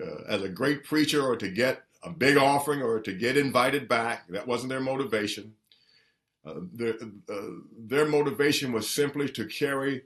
uh, 0.00 0.22
as 0.28 0.42
a 0.42 0.48
great 0.48 0.84
preacher 0.84 1.22
or 1.22 1.36
to 1.36 1.50
get 1.50 1.82
a 2.02 2.10
big 2.10 2.36
offering 2.36 2.82
or 2.82 3.00
to 3.00 3.12
get 3.12 3.36
invited 3.36 3.88
back. 3.88 4.28
That 4.28 4.46
wasn't 4.46 4.70
their 4.70 4.80
motivation. 4.80 5.54
Uh, 6.44 6.54
their, 6.72 6.94
uh, 7.28 7.40
their 7.76 8.06
motivation 8.06 8.72
was 8.72 8.88
simply 8.88 9.28
to 9.30 9.46
carry 9.46 10.02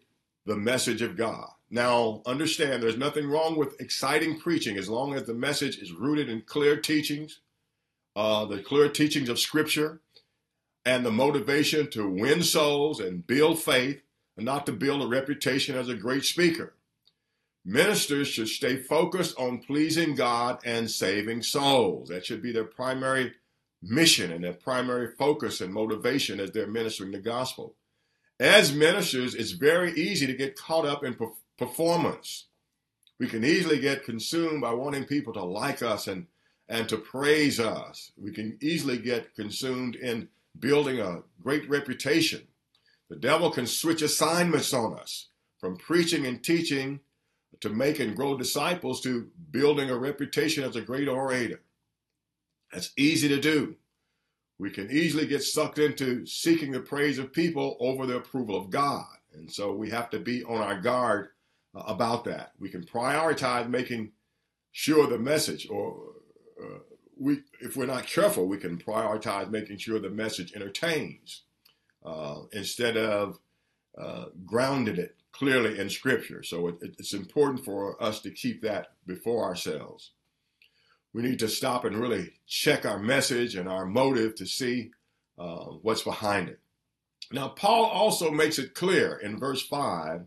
the 0.46 0.56
message 0.56 1.02
of 1.02 1.16
God. 1.16 1.48
Now, 1.70 2.22
understand 2.26 2.82
there's 2.82 2.96
nothing 2.96 3.28
wrong 3.28 3.56
with 3.56 3.80
exciting 3.80 4.38
preaching 4.38 4.76
as 4.76 4.88
long 4.88 5.14
as 5.14 5.24
the 5.24 5.34
message 5.34 5.78
is 5.78 5.92
rooted 5.92 6.28
in 6.28 6.42
clear 6.42 6.76
teachings, 6.76 7.40
uh, 8.14 8.44
the 8.44 8.62
clear 8.62 8.88
teachings 8.88 9.28
of 9.28 9.38
Scripture, 9.38 10.00
and 10.84 11.04
the 11.04 11.10
motivation 11.10 11.90
to 11.90 12.08
win 12.08 12.42
souls 12.42 13.00
and 13.00 13.26
build 13.26 13.58
faith, 13.58 14.02
and 14.36 14.44
not 14.44 14.66
to 14.66 14.72
build 14.72 15.02
a 15.02 15.06
reputation 15.06 15.76
as 15.76 15.88
a 15.88 15.94
great 15.94 16.24
speaker. 16.24 16.74
Ministers 17.64 18.28
should 18.28 18.48
stay 18.48 18.76
focused 18.76 19.38
on 19.38 19.62
pleasing 19.62 20.14
God 20.14 20.58
and 20.64 20.90
saving 20.90 21.42
souls. 21.42 22.10
That 22.10 22.26
should 22.26 22.42
be 22.42 22.52
their 22.52 22.64
primary 22.64 23.32
mission 23.82 24.30
and 24.30 24.44
their 24.44 24.52
primary 24.52 25.08
focus 25.18 25.60
and 25.60 25.72
motivation 25.72 26.40
as 26.40 26.50
they're 26.50 26.66
ministering 26.66 27.12
the 27.12 27.18
gospel. 27.18 27.74
As 28.40 28.74
ministers, 28.74 29.34
it's 29.34 29.52
very 29.52 29.92
easy 29.92 30.26
to 30.26 30.34
get 30.34 30.56
caught 30.56 30.86
up 30.86 31.04
in 31.04 31.16
performance. 31.56 32.46
We 33.20 33.28
can 33.28 33.44
easily 33.44 33.78
get 33.78 34.04
consumed 34.04 34.60
by 34.60 34.74
wanting 34.74 35.04
people 35.04 35.32
to 35.34 35.44
like 35.44 35.82
us 35.82 36.08
and, 36.08 36.26
and 36.68 36.88
to 36.88 36.96
praise 36.96 37.60
us. 37.60 38.10
We 38.16 38.32
can 38.32 38.58
easily 38.60 38.98
get 38.98 39.34
consumed 39.36 39.94
in 39.94 40.28
building 40.58 40.98
a 40.98 41.22
great 41.42 41.68
reputation. 41.68 42.48
The 43.08 43.16
devil 43.16 43.50
can 43.50 43.66
switch 43.66 44.02
assignments 44.02 44.72
on 44.72 44.98
us 44.98 45.28
from 45.58 45.76
preaching 45.76 46.26
and 46.26 46.42
teaching 46.42 47.00
to 47.60 47.68
make 47.68 48.00
and 48.00 48.16
grow 48.16 48.36
disciples 48.36 49.00
to 49.02 49.28
building 49.50 49.90
a 49.90 49.96
reputation 49.96 50.64
as 50.64 50.74
a 50.74 50.80
great 50.80 51.08
orator. 51.08 51.60
That's 52.72 52.90
easy 52.96 53.28
to 53.28 53.40
do. 53.40 53.76
We 54.58 54.70
can 54.70 54.90
easily 54.90 55.26
get 55.26 55.42
sucked 55.42 55.78
into 55.78 56.26
seeking 56.26 56.72
the 56.72 56.80
praise 56.80 57.18
of 57.18 57.32
people 57.32 57.76
over 57.80 58.06
the 58.06 58.16
approval 58.16 58.56
of 58.56 58.70
God. 58.70 59.06
And 59.32 59.50
so 59.50 59.72
we 59.72 59.90
have 59.90 60.10
to 60.10 60.20
be 60.20 60.44
on 60.44 60.62
our 60.62 60.80
guard 60.80 61.30
uh, 61.74 61.82
about 61.86 62.24
that. 62.24 62.52
We 62.58 62.68
can 62.68 62.84
prioritize 62.84 63.68
making 63.68 64.12
sure 64.70 65.06
the 65.06 65.18
message, 65.18 65.68
or 65.68 65.96
uh, 66.62 66.78
we, 67.18 67.40
if 67.60 67.76
we're 67.76 67.86
not 67.86 68.06
careful, 68.06 68.46
we 68.46 68.58
can 68.58 68.78
prioritize 68.78 69.50
making 69.50 69.78
sure 69.78 69.98
the 69.98 70.10
message 70.10 70.52
entertains 70.54 71.42
uh, 72.04 72.42
instead 72.52 72.96
of 72.96 73.38
uh, 73.98 74.26
grounded 74.44 74.98
it 74.98 75.16
clearly 75.32 75.78
in 75.78 75.90
Scripture. 75.90 76.42
So 76.42 76.68
it, 76.68 76.76
it's 76.80 77.12
important 77.12 77.64
for 77.64 78.00
us 78.02 78.20
to 78.20 78.30
keep 78.30 78.62
that 78.62 78.88
before 79.06 79.44
ourselves. 79.44 80.12
We 81.14 81.22
need 81.22 81.38
to 81.38 81.48
stop 81.48 81.84
and 81.84 81.96
really 81.96 82.32
check 82.46 82.84
our 82.84 82.98
message 82.98 83.54
and 83.54 83.68
our 83.68 83.86
motive 83.86 84.34
to 84.34 84.46
see 84.46 84.90
uh, 85.38 85.66
what's 85.80 86.02
behind 86.02 86.48
it. 86.48 86.58
Now, 87.32 87.48
Paul 87.48 87.84
also 87.84 88.32
makes 88.32 88.58
it 88.58 88.74
clear 88.74 89.16
in 89.16 89.38
verse 89.38 89.62
5 89.62 90.26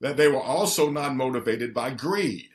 that 0.00 0.16
they 0.16 0.28
were 0.28 0.42
also 0.42 0.90
not 0.90 1.14
motivated 1.14 1.74
by 1.74 1.90
greed. 1.90 2.48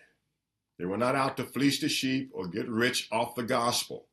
They 0.80 0.86
were 0.86 0.98
not 0.98 1.16
out 1.16 1.38
to 1.38 1.44
fleece 1.44 1.80
the 1.80 1.90
sheep 1.90 2.32
or 2.34 2.48
get 2.48 2.68
rich 2.68 3.08
off 3.12 3.36
the 3.36 3.44
gospel. 3.44 4.08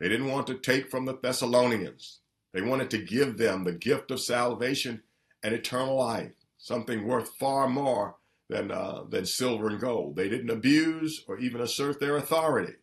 They 0.00 0.08
didn't 0.08 0.30
want 0.30 0.46
to 0.46 0.54
take 0.54 0.90
from 0.90 1.04
the 1.04 1.16
Thessalonians. 1.16 2.20
They 2.54 2.62
wanted 2.62 2.90
to 2.90 2.98
give 2.98 3.36
them 3.36 3.64
the 3.64 3.72
gift 3.72 4.10
of 4.10 4.20
salvation 4.20 5.02
and 5.42 5.54
eternal 5.54 5.96
life, 5.96 6.32
something 6.56 7.06
worth 7.06 7.36
far 7.38 7.68
more 7.68 8.16
than, 8.52 8.70
uh, 8.70 9.04
than 9.08 9.24
silver 9.26 9.68
and 9.68 9.80
gold. 9.80 10.16
They 10.16 10.28
didn't 10.28 10.50
abuse 10.50 11.24
or 11.26 11.38
even 11.38 11.60
assert 11.60 11.98
their 11.98 12.16
authority 12.16 12.74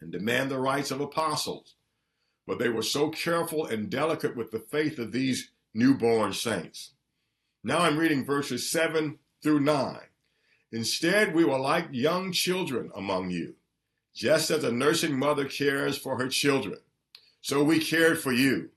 and 0.00 0.12
demand 0.12 0.50
the 0.50 0.58
rights 0.58 0.90
of 0.90 1.00
apostles, 1.00 1.76
but 2.46 2.58
they 2.58 2.68
were 2.68 2.82
so 2.82 3.08
careful 3.08 3.66
and 3.66 3.90
delicate 3.90 4.36
with 4.36 4.50
the 4.50 4.58
faith 4.58 4.98
of 4.98 5.12
these 5.12 5.50
newborn 5.72 6.32
saints. 6.32 6.92
Now 7.62 7.78
I'm 7.78 7.96
reading 7.96 8.24
verses 8.24 8.70
7 8.70 9.18
through 9.42 9.60
9. 9.60 9.98
Instead, 10.70 11.34
we 11.34 11.44
were 11.44 11.58
like 11.58 11.86
young 11.90 12.32
children 12.32 12.90
among 12.94 13.30
you, 13.30 13.54
just 14.14 14.50
as 14.50 14.64
a 14.64 14.72
nursing 14.72 15.18
mother 15.18 15.46
cares 15.46 15.96
for 15.96 16.18
her 16.18 16.28
children. 16.28 16.78
So 17.40 17.62
we 17.64 17.78
cared 17.78 18.20
for 18.20 18.32
you. 18.32 18.70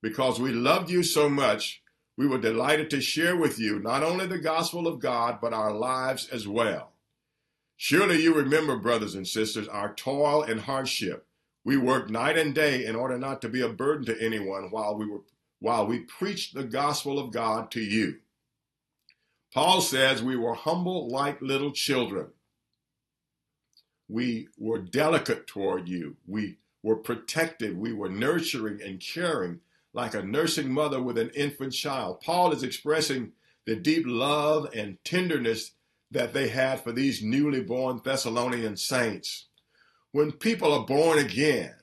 Because 0.00 0.40
we 0.40 0.50
loved 0.52 0.90
you 0.90 1.02
so 1.02 1.28
much, 1.28 1.81
we 2.22 2.28
were 2.28 2.38
delighted 2.38 2.88
to 2.88 3.00
share 3.00 3.36
with 3.36 3.58
you 3.58 3.80
not 3.80 4.04
only 4.04 4.28
the 4.28 4.38
gospel 4.38 4.86
of 4.86 5.00
God, 5.00 5.40
but 5.40 5.52
our 5.52 5.72
lives 5.72 6.28
as 6.28 6.46
well. 6.46 6.92
Surely 7.76 8.22
you 8.22 8.32
remember, 8.32 8.76
brothers 8.76 9.16
and 9.16 9.26
sisters, 9.26 9.66
our 9.66 9.92
toil 9.92 10.44
and 10.44 10.60
hardship. 10.60 11.26
We 11.64 11.76
worked 11.76 12.10
night 12.10 12.38
and 12.38 12.54
day 12.54 12.86
in 12.86 12.94
order 12.94 13.18
not 13.18 13.42
to 13.42 13.48
be 13.48 13.60
a 13.60 13.68
burden 13.68 14.04
to 14.06 14.24
anyone 14.24 14.70
while 14.70 14.96
we 14.96 15.04
were 15.04 15.22
while 15.58 15.84
we 15.84 15.98
preached 15.98 16.54
the 16.54 16.62
gospel 16.62 17.18
of 17.18 17.32
God 17.32 17.72
to 17.72 17.80
you. 17.80 18.18
Paul 19.52 19.80
says 19.80 20.22
we 20.22 20.36
were 20.36 20.54
humble 20.54 21.08
like 21.08 21.42
little 21.42 21.72
children. 21.72 22.28
We 24.08 24.46
were 24.56 24.78
delicate 24.78 25.48
toward 25.48 25.88
you. 25.88 26.18
We 26.28 26.58
were 26.84 26.96
protective. 26.96 27.76
We 27.76 27.92
were 27.92 28.08
nurturing 28.08 28.80
and 28.80 29.00
caring 29.00 29.58
like 29.92 30.14
a 30.14 30.22
nursing 30.22 30.72
mother 30.72 31.02
with 31.02 31.18
an 31.18 31.30
infant 31.30 31.72
child. 31.72 32.20
Paul 32.20 32.52
is 32.52 32.62
expressing 32.62 33.32
the 33.66 33.76
deep 33.76 34.04
love 34.06 34.68
and 34.74 34.98
tenderness 35.04 35.72
that 36.10 36.32
they 36.32 36.48
had 36.48 36.80
for 36.80 36.92
these 36.92 37.22
newly 37.22 37.62
born 37.62 38.00
Thessalonian 38.04 38.76
saints. 38.76 39.46
When 40.12 40.32
people 40.32 40.72
are 40.72 40.86
born 40.86 41.18
again, 41.18 41.74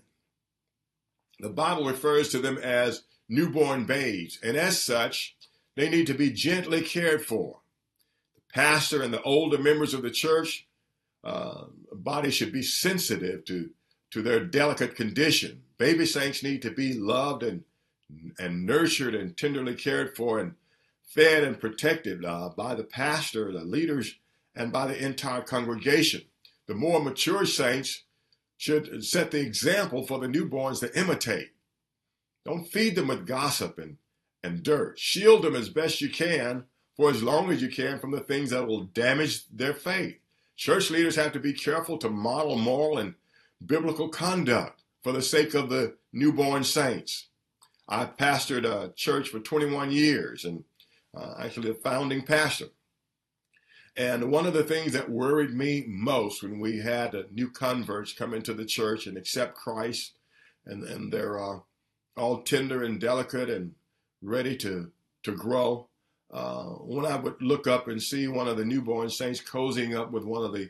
the 1.40 1.50
Bible 1.50 1.86
refers 1.86 2.30
to 2.30 2.40
them 2.40 2.58
as 2.58 3.04
newborn 3.28 3.86
babes, 3.86 4.40
and 4.44 4.58
as 4.58 4.82
such, 4.82 5.36
they 5.76 5.90
need 5.90 6.08
to 6.08 6.14
be 6.14 6.32
gently 6.32 6.82
cared 6.82 7.26
for. 7.26 7.62
The 8.36 8.42
pastor 8.54 9.02
and 9.02 9.14
the 9.14 9.22
older 9.22 9.58
members 9.58 9.94
of 9.94 10.02
the 10.02 10.12
church 10.12 10.68
uh, 11.24 11.66
body 11.92 12.32
should 12.32 12.52
be 12.52 12.62
sensitive 12.62 13.46
to, 13.46 13.70
to 14.12 14.22
their 14.22 14.44
delicate 14.44 14.96
condition. 14.96 15.64
Baby 15.78 16.06
saints 16.06 16.44
need 16.44 16.62
to 16.64 16.72
be 16.72 16.94
loved 16.94 17.44
and 17.44 17.64
and 18.38 18.66
nurtured 18.66 19.16
and 19.16 19.38
tenderly 19.38 19.76
cared 19.76 20.16
for 20.16 20.40
and 20.40 20.56
fed 21.04 21.44
and 21.44 21.60
protected 21.60 22.24
uh, 22.24 22.50
by 22.56 22.76
the 22.76 22.84
pastor, 22.84 23.52
the 23.52 23.64
leaders, 23.64 24.16
and 24.56 24.72
by 24.72 24.88
the 24.88 24.98
entire 25.04 25.42
congregation. 25.42 26.22
The 26.68 26.76
more 26.76 27.02
mature 27.02 27.46
saints 27.46 28.04
should 28.58 29.04
set 29.04 29.32
the 29.32 29.40
example 29.40 30.06
for 30.06 30.20
the 30.20 30.28
newborns 30.28 30.82
to 30.82 31.00
imitate. 31.00 31.52
Don't 32.46 32.66
feed 32.66 32.96
them 32.96 33.08
with 33.08 33.26
gossip 33.26 33.80
and, 33.80 33.98
and 34.44 34.64
dirt. 34.64 35.00
Shield 35.00 35.44
them 35.44 35.56
as 35.56 35.70
best 35.70 36.02
you 36.02 36.10
can 36.10 36.66
for 36.96 37.10
as 37.10 37.24
long 37.24 37.52
as 37.52 37.62
you 37.62 37.70
can 37.70 38.00
from 38.00 38.12
the 38.12 38.20
things 38.20 38.50
that 38.50 38.68
will 38.68 38.84
damage 38.84 39.48
their 39.50 39.74
faith. 39.74 40.18
Church 40.58 40.92
leaders 40.92 41.16
have 41.16 41.32
to 41.32 41.40
be 41.40 41.54
careful 41.54 41.98
to 42.00 42.10
model 42.10 42.58
moral 42.58 42.98
and 42.98 43.16
biblical 43.66 44.10
conduct 44.10 44.84
for 45.02 45.14
the 45.14 45.22
sake 45.22 45.54
of 45.54 45.70
the 45.70 45.96
newborn 46.12 46.66
saints. 46.66 47.29
I 47.90 48.06
pastored 48.06 48.66
a 48.66 48.94
church 48.94 49.30
for 49.30 49.40
21 49.40 49.92
years 49.92 50.46
and 50.46 50.64
uh, 51.18 51.34
actually 51.40 51.72
a 51.72 51.74
founding 51.74 52.22
pastor. 52.22 52.68
And 53.98 54.32
one 54.32 54.46
of 54.46 54.54
the 54.54 54.64
things 54.64 54.94
that 54.94 55.10
worried 55.10 55.54
me 55.54 55.84
most 55.88 56.44
when 56.44 56.60
we 56.60 56.80
had 56.80 57.16
new 57.32 57.50
converts 57.50 58.14
come 58.14 58.34
into 58.34 58.54
the 58.54 58.64
church 58.64 59.08
and 59.08 59.18
accept 59.18 59.56
Christ, 59.56 60.20
and, 60.66 60.84
and 60.84 61.12
they're 61.12 61.40
uh, 61.40 61.60
all 62.16 62.44
tender 62.44 62.84
and 62.84 63.02
delicate 63.02 63.50
and 63.50 63.74
ready 64.22 64.56
to 64.58 64.92
to 65.24 65.32
grow. 65.36 65.90
Uh, 66.32 66.64
when 66.64 67.06
I 67.06 67.16
would 67.18 67.42
look 67.42 67.68
up 67.68 67.88
and 67.88 68.02
see 68.02 68.28
one 68.28 68.48
of 68.48 68.56
the 68.56 68.64
newborn 68.64 69.10
saints 69.10 69.42
cozying 69.42 70.00
up 70.00 70.12
with 70.12 70.24
one 70.24 70.46
of 70.46 70.54
the 70.54 70.70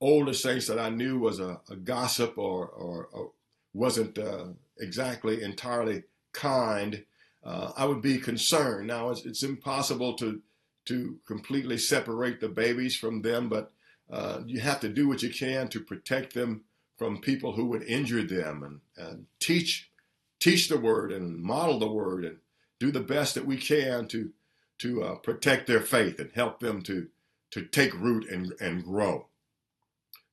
older 0.00 0.32
saints 0.32 0.68
that 0.68 0.78
I 0.78 0.88
knew 0.88 1.18
was 1.18 1.40
a, 1.40 1.60
a 1.68 1.76
gossip 1.76 2.38
or, 2.38 2.68
or, 2.68 3.08
or 3.12 3.32
wasn't 3.74 4.16
uh, 4.18 4.46
exactly 4.78 5.42
entirely 5.42 6.04
kind, 6.32 7.04
uh, 7.44 7.72
I 7.76 7.84
would 7.84 8.02
be 8.02 8.18
concerned. 8.18 8.86
Now 8.86 9.10
it's, 9.10 9.24
it's, 9.24 9.42
impossible 9.42 10.14
to 10.14 10.40
to 10.86 11.18
completely 11.26 11.78
separate 11.78 12.40
the 12.40 12.48
babies 12.48 12.96
from 12.96 13.22
them, 13.22 13.48
but 13.48 13.72
uh, 14.10 14.40
you 14.46 14.60
have 14.60 14.80
to 14.80 14.88
do 14.88 15.06
what 15.06 15.22
you 15.22 15.30
can 15.30 15.68
to 15.68 15.80
protect 15.80 16.34
them 16.34 16.62
from 16.96 17.20
people 17.20 17.52
who 17.52 17.66
would 17.66 17.82
injure 17.84 18.22
them 18.22 18.62
and, 18.62 18.80
and 18.96 19.26
teach 19.38 19.90
teach 20.38 20.68
the 20.68 20.78
word 20.78 21.12
and 21.12 21.38
model 21.38 21.78
the 21.78 21.90
word 21.90 22.24
and 22.24 22.38
do 22.78 22.90
the 22.90 23.00
best 23.00 23.34
that 23.34 23.46
we 23.46 23.56
can 23.56 24.08
to 24.08 24.30
to 24.78 25.02
uh, 25.02 25.14
protect 25.16 25.66
their 25.66 25.80
faith 25.80 26.18
and 26.18 26.32
help 26.34 26.60
them 26.60 26.82
to 26.82 27.08
to 27.50 27.62
take 27.62 27.94
root 27.94 28.28
and, 28.30 28.52
and 28.60 28.84
grow. 28.84 29.26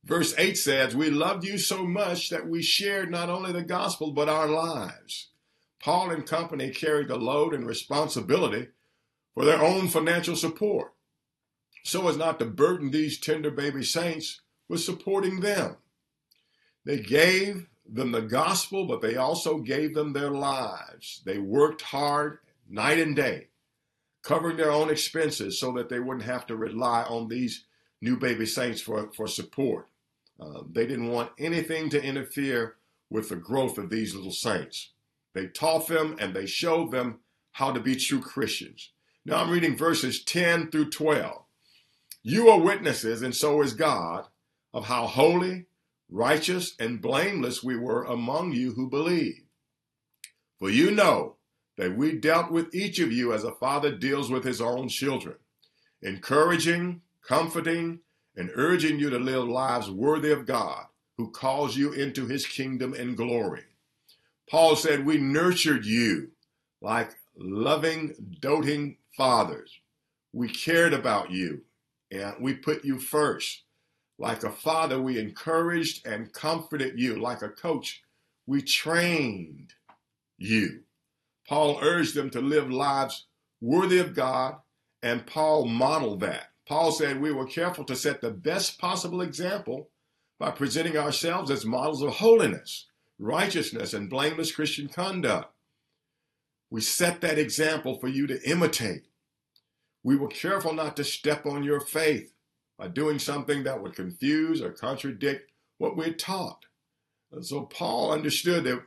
Verse 0.04 0.34
8 0.38 0.58
says, 0.58 0.96
We 0.96 1.10
loved 1.10 1.44
you 1.44 1.58
so 1.58 1.84
much 1.84 2.30
that 2.30 2.48
we 2.48 2.62
shared 2.62 3.12
not 3.12 3.30
only 3.30 3.52
the 3.52 3.64
gospel 3.64 4.12
but 4.12 4.30
our 4.30 4.48
lives. 4.48 5.30
Paul 5.80 6.12
and 6.12 6.26
company 6.26 6.72
carried 6.72 7.08
the 7.08 7.18
load 7.18 7.54
and 7.54 7.66
responsibility 7.66 8.70
for 9.34 9.46
their 9.46 9.62
own 9.62 9.88
financial 9.88 10.36
support, 10.36 10.94
so 11.84 12.08
as 12.08 12.18
not 12.18 12.40
to 12.40 12.46
burden 12.46 12.92
these 12.92 13.20
tender 13.20 13.52
baby 13.52 13.84
saints 13.84 14.42
with 14.68 14.82
supporting 14.82 15.40
them. 15.40 15.78
They 16.84 17.00
gave 17.00 17.68
them 17.88 18.12
the 18.12 18.22
gospel, 18.22 18.86
but 18.86 19.02
they 19.02 19.16
also 19.16 19.60
gave 19.60 19.94
them 19.94 20.14
their 20.14 20.32
lives. 20.32 21.22
They 21.26 21.38
worked 21.38 21.82
hard 21.82 22.40
night 22.70 23.00
and 23.00 23.16
day, 23.16 23.48
covering 24.24 24.58
their 24.58 24.72
own 24.72 24.90
expenses 24.90 25.60
so 25.60 25.72
that 25.74 25.90
they 25.90 26.00
wouldn't 26.00 26.26
have 26.26 26.46
to 26.48 26.56
rely 26.56 27.04
on 27.04 27.28
these 27.28 27.66
new 28.02 28.18
baby 28.18 28.46
saints 28.46 28.82
for, 28.82 29.12
for 29.14 29.28
support. 29.28 29.88
Uh, 30.40 30.62
they 30.72 30.86
didn't 30.86 31.10
want 31.10 31.32
anything 31.40 31.90
to 31.90 32.04
interfere 32.04 32.76
with 33.10 33.30
the 33.30 33.36
growth 33.36 33.78
of 33.78 33.90
these 33.90 34.14
little 34.14 34.32
saints. 34.32 34.92
They 35.38 35.46
taught 35.46 35.88
them 35.88 36.16
and 36.20 36.34
they 36.34 36.48
showed 36.48 36.90
them 36.90 37.20
how 37.52 37.72
to 37.72 37.80
be 37.80 37.96
true 37.96 38.22
Christians. 38.22 38.92
Now 39.24 39.44
I'm 39.44 39.52
reading 39.52 39.78
verses 39.78 40.24
10 40.24 40.72
through 40.72 40.90
12. 40.90 41.44
You 42.24 42.50
are 42.50 42.60
witnesses, 42.60 43.22
and 43.22 43.36
so 43.36 43.62
is 43.62 43.74
God, 43.74 44.26
of 44.74 44.86
how 44.86 45.06
holy, 45.06 45.68
righteous, 46.10 46.74
and 46.80 47.00
blameless 47.00 47.64
we 47.64 47.78
were 47.78 48.04
among 48.04 48.54
you 48.54 48.74
who 48.74 48.90
believe. 48.90 49.44
For 50.58 50.72
you 50.72 50.90
know 50.90 51.36
that 51.78 51.96
we 51.96 52.14
dealt 52.14 52.52
with 52.52 52.74
each 52.74 52.98
of 52.98 53.12
you 53.12 53.32
as 53.32 53.44
a 53.44 53.52
father 53.52 53.96
deals 53.96 54.32
with 54.32 54.44
his 54.44 54.60
own 54.60 54.90
children, 54.90 55.36
encouraging, 56.02 57.02
comforting, 57.22 58.00
and 58.36 58.50
urging 58.56 58.98
you 58.98 59.12
to 59.12 59.20
live 59.20 59.48
lives 59.48 59.92
worthy 59.92 60.32
of 60.32 60.48
God, 60.48 60.88
who 61.16 61.30
calls 61.30 61.78
you 61.78 61.94
into 61.94 62.26
his 62.26 62.48
kingdom 62.48 62.96
and 62.96 63.16
glory. 63.16 63.66
Paul 64.50 64.76
said, 64.76 65.06
We 65.06 65.18
nurtured 65.18 65.86
you 65.86 66.30
like 66.82 67.12
loving, 67.38 68.14
doting 68.40 68.98
fathers. 69.16 69.80
We 70.34 70.50
cared 70.50 70.94
about 70.94 71.32
you 71.32 71.62
and 72.12 72.36
we 72.40 72.54
put 72.54 72.86
you 72.86 73.00
first. 73.00 73.64
Like 74.20 74.44
a 74.44 74.50
father, 74.50 75.02
we 75.02 75.20
encouraged 75.20 76.08
and 76.08 76.34
comforted 76.34 77.00
you. 77.00 77.20
Like 77.22 77.42
a 77.42 77.50
coach, 77.50 78.02
we 78.48 78.62
trained 78.62 79.74
you. 80.38 80.82
Paul 81.48 81.80
urged 81.82 82.16
them 82.16 82.30
to 82.32 82.42
live 82.42 82.70
lives 82.70 83.26
worthy 83.62 84.00
of 84.00 84.14
God, 84.14 84.56
and 85.02 85.26
Paul 85.26 85.66
modeled 85.66 86.20
that. 86.22 86.48
Paul 86.68 86.92
said 86.92 87.22
we 87.22 87.32
were 87.32 87.46
careful 87.46 87.86
to 87.86 87.96
set 87.96 88.22
the 88.22 88.32
best 88.32 88.80
possible 88.80 89.22
example 89.22 89.90
by 90.40 90.52
presenting 90.52 90.98
ourselves 90.98 91.50
as 91.50 91.66
models 91.66 92.02
of 92.02 92.16
holiness, 92.16 92.88
righteousness, 93.20 93.94
and 93.94 94.10
blameless 94.10 94.52
Christian 94.52 94.88
conduct. 94.88 95.54
We 96.70 96.82
set 96.82 97.22
that 97.22 97.38
example 97.38 97.98
for 98.00 98.08
you 98.08 98.28
to 98.28 98.50
imitate. 98.50 99.08
We 100.04 100.16
were 100.16 100.28
careful 100.28 100.74
not 100.74 100.96
to 100.98 101.04
step 101.04 101.46
on 101.46 101.64
your 101.64 101.80
faith 101.80 102.34
by 102.78 102.88
doing 102.88 103.20
something 103.20 103.64
that 103.64 103.82
would 103.82 103.96
confuse 103.96 104.62
or 104.62 104.72
contradict 104.72 105.52
what 105.78 105.98
we 105.98 106.14
taught. 106.14 106.66
And 107.32 107.46
so 107.46 107.62
Paul 107.62 108.12
understood 108.12 108.64
that 108.66 108.84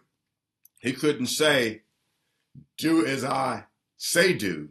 he 0.81 0.93
couldn't 0.93 1.27
say, 1.27 1.83
Do 2.79 3.05
as 3.05 3.25
I 3.25 3.64
say 3.97 4.33
do, 4.33 4.71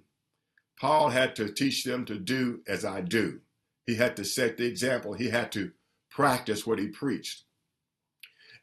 Paul 0.79 1.09
had 1.09 1.35
to 1.35 1.51
teach 1.51 1.83
them 1.83 2.05
to 2.05 2.17
do 2.17 2.61
as 2.67 2.85
I 2.85 3.01
do. 3.01 3.41
He 3.85 3.95
had 3.95 4.15
to 4.15 4.25
set 4.25 4.57
the 4.57 4.65
example. 4.65 5.13
He 5.13 5.29
had 5.29 5.51
to 5.53 5.71
practice 6.09 6.65
what 6.65 6.79
he 6.79 6.87
preached. 6.87 7.43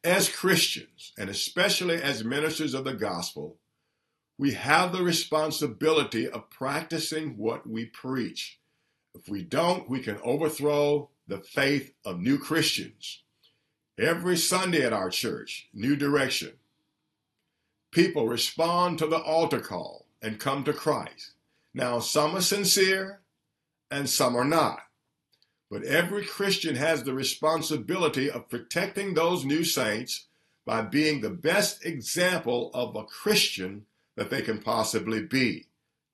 As 0.05 0.29
Christians, 0.29 1.13
and 1.19 1.29
especially 1.29 2.01
as 2.01 2.25
ministers 2.25 2.75
of 2.75 2.85
the 2.85 2.95
gospel, 2.95 3.57
we 4.39 4.53
have 4.53 4.93
the 4.93 5.03
responsibility 5.03 6.29
of 6.29 6.51
practicing 6.51 7.37
what 7.37 7.69
we 7.69 7.87
preach. 7.87 8.61
If 9.15 9.29
we 9.29 9.43
don't, 9.43 9.89
we 9.89 10.01
can 10.01 10.19
overthrow 10.23 11.11
the 11.27 11.39
faith 11.41 11.93
of 12.05 12.21
new 12.21 12.39
Christians. 12.39 13.23
Every 13.99 14.37
Sunday 14.37 14.85
at 14.85 14.93
our 14.93 15.09
church, 15.09 15.69
New 15.73 15.97
Direction, 15.97 16.53
people 17.91 18.29
respond 18.29 18.99
to 18.99 19.07
the 19.07 19.19
altar 19.19 19.61
call 19.61 20.07
and 20.21 20.39
come 20.39 20.65
to 20.65 20.73
Christ. 20.73 21.33
Now, 21.73 21.99
some 22.01 22.37
are 22.37 22.43
sincere 22.43 23.21
and 23.91 24.09
some 24.09 24.37
are 24.37 24.45
not. 24.45 24.81
But 25.71 25.83
every 25.85 26.25
Christian 26.25 26.77
has 26.77 27.03
the 27.03 27.15
responsibility 27.15 28.31
of 28.31 28.49
protecting 28.49 29.15
those 29.15 29.45
new 29.45 29.65
saints 29.65 30.27
by 30.65 30.83
being 30.83 31.21
the 31.21 31.31
best 31.31 31.85
example 31.85 32.71
of 32.73 32.95
a 32.95 33.05
Christian 33.05 33.87
that 34.17 34.31
they 34.31 34.43
can 34.43 34.61
possibly 34.61 35.23
be, 35.23 35.67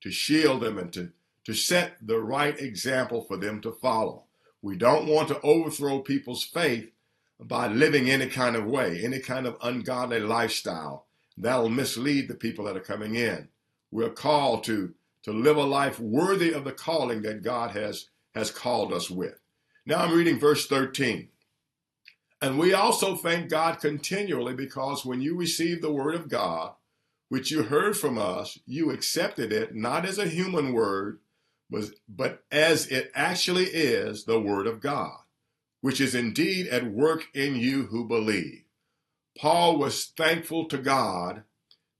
to 0.03 0.11
shield 0.11 0.63
them 0.63 0.79
and 0.79 0.93
to, 0.93 1.13
to 1.45 1.55
set 1.55 1.97
the 2.01 2.19
right 2.19 2.59
example 2.59 3.23
for 3.23 3.37
them 3.37 3.61
to 3.61 3.73
follow. 3.73 4.25
We 4.61 4.77
don't 4.77 5.07
want 5.07 5.29
to 5.29 5.41
overthrow 5.41 6.01
people's 6.01 6.45
faith 6.45 6.91
by 7.41 7.67
living 7.69 8.11
any 8.11 8.27
kind 8.27 8.57
of 8.57 8.67
way, 8.67 9.03
any 9.03 9.19
kind 9.19 9.47
of 9.47 9.57
ungodly 9.63 10.21
lifestyle. 10.21 11.07
That'll 11.37 11.69
mislead 11.69 12.29
the 12.29 12.35
people 12.35 12.67
that 12.67 12.77
are 12.77 12.81
coming 12.81 13.17
in. 13.17 13.49
We're 13.91 14.11
called 14.11 14.65
to 14.65 14.95
to 15.23 15.33
live 15.33 15.57
a 15.57 15.63
life 15.63 16.01
worthy 16.01 16.53
of 16.53 16.65
the 16.65 16.73
calling 16.73 17.23
that 17.23 17.43
God 17.43 17.71
has, 17.73 18.09
has 18.35 18.51
called 18.51 18.93
us 18.93 19.09
with. 19.09 19.39
Now 19.85 20.05
I'm 20.05 20.15
reading 20.15 20.39
verse 20.39 20.67
13. 20.67 21.29
And 22.41 22.59
we 22.59 22.73
also 22.73 23.17
thank 23.17 23.51
God 23.51 23.81
continually 23.81 24.55
because 24.55 25.05
when 25.05 25.21
you 25.21 25.37
received 25.37 25.83
the 25.83 25.93
word 25.93 26.15
of 26.15 26.29
God, 26.29 26.73
which 27.29 27.51
you 27.51 27.65
heard 27.65 27.97
from 27.97 28.19
us, 28.19 28.59
you 28.67 28.91
accepted 28.91 29.53
it 29.53 29.75
not 29.75 30.05
as 30.05 30.19
a 30.19 30.29
human 30.29 30.73
word, 30.73 31.19
but 32.09 32.45
as 32.51 32.87
it 32.89 33.11
actually 33.15 33.65
is 33.65 34.25
the 34.25 34.39
word 34.39 34.67
of 34.67 34.81
God, 34.81 35.19
which 35.81 36.01
is 36.01 36.15
indeed 36.15 36.69
at 36.69 36.93
work 36.93 37.25
in 37.35 37.57
you 37.57 37.87
who 37.87 38.07
believe. 38.07 38.65
Paul 39.39 39.79
was 39.79 40.13
thankful 40.17 40.67
to 40.67 40.79
God 40.79 41.45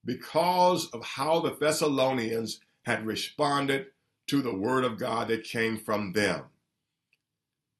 because 0.05 0.89
of 0.91 1.05
how 1.05 1.41
the 1.41 1.57
Thessalonians 1.57 2.61
had 2.85 3.07
responded 3.07 3.87
to 4.27 4.43
the 4.43 4.55
word 4.55 4.85
of 4.85 4.99
God 4.99 5.29
that 5.29 5.45
came 5.45 5.79
from 5.79 6.13
them. 6.13 6.45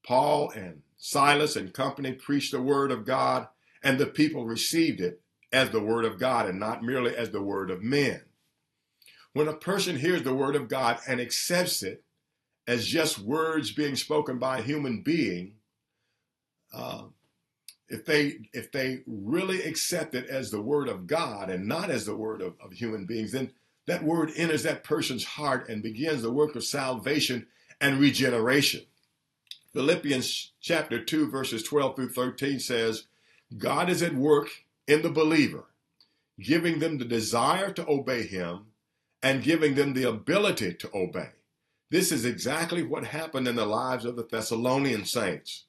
Paul 0.05 0.51
and 0.51 0.83
Silas 0.97 1.57
and 1.57 1.73
company 1.73 2.13
preached 2.13 2.53
the 2.53 2.63
word 2.63 2.91
of 2.91 3.05
God, 3.05 3.49
and 3.83 3.99
the 3.99 4.07
people 4.07 4.45
received 4.45 5.01
it 5.01 5.21
as 5.53 5.71
the 5.71 5.81
word 5.81 6.05
of 6.05 6.19
God 6.19 6.49
and 6.49 6.59
not 6.59 6.83
merely 6.83 7.15
as 7.17 7.31
the 7.31 7.43
word 7.43 7.71
of 7.71 7.83
men. 7.83 8.23
When 9.33 9.49
a 9.49 9.57
person 9.57 9.97
hears 9.97 10.23
the 10.23 10.35
word 10.35 10.57
of 10.57 10.69
God 10.69 10.99
and 11.07 11.21
accepts 11.21 11.83
it 11.83 12.05
as 12.67 12.87
just 12.87 13.19
words 13.19 13.73
being 13.73 13.97
spoken 13.97 14.39
by 14.39 14.59
a 14.59 14.63
human 14.63 15.03
being, 15.03 15.55
uh, 16.73 17.05
if 17.89 18.07
they 18.07 18.39
if 18.55 18.73
they 18.73 19.01
really 19.07 19.63
accept 19.63 20.15
it 20.15 20.27
as 20.27 20.51
the 20.51 20.63
word 20.63 20.89
of 20.89 21.07
God 21.07 21.51
and 21.51 21.67
not 21.67 21.91
as 21.91 22.07
the 22.07 22.17
word 22.17 22.41
of, 22.41 22.55
of 22.61 22.73
human 22.73 23.05
beings, 23.05 23.33
then 23.33 23.53
that 23.87 24.03
word 24.03 24.31
enters 24.37 24.63
that 24.63 24.85
person's 24.85 25.25
heart 25.25 25.69
and 25.69 25.83
begins 25.83 26.23
the 26.23 26.33
work 26.33 26.55
of 26.57 26.65
salvation 26.65 27.47
and 27.81 27.99
regeneration. 28.01 28.83
Philippians 29.75 30.53
chapter 30.61 31.03
2, 31.03 31.31
verses 31.31 31.63
12 31.63 31.97
through 31.97 32.11
13 32.11 32.61
says, 32.61 33.05
God 33.57 33.89
is 33.89 34.03
at 34.03 34.15
work 34.15 34.49
in 34.87 35.01
the 35.01 35.11
believer, 35.11 35.65
giving 36.39 36.79
them 36.79 36.99
the 36.99 37.07
desire 37.07 37.73
to 37.73 37.89
obey 37.89 38.27
him 38.27 38.67
and 39.23 39.43
giving 39.43 39.75
them 39.75 39.95
the 39.95 40.09
ability 40.09 40.75
to 40.75 40.91
obey. 40.95 41.31
This 41.91 42.13
is 42.13 42.25
exactly 42.27 42.83
what 42.83 43.05
happened 43.05 43.49
in 43.49 43.57
the 43.57 43.65
lives 43.67 44.05
of 44.05 44.17
the 44.17 44.27
Thessalonian 44.31 45.07
saints. 45.07 45.65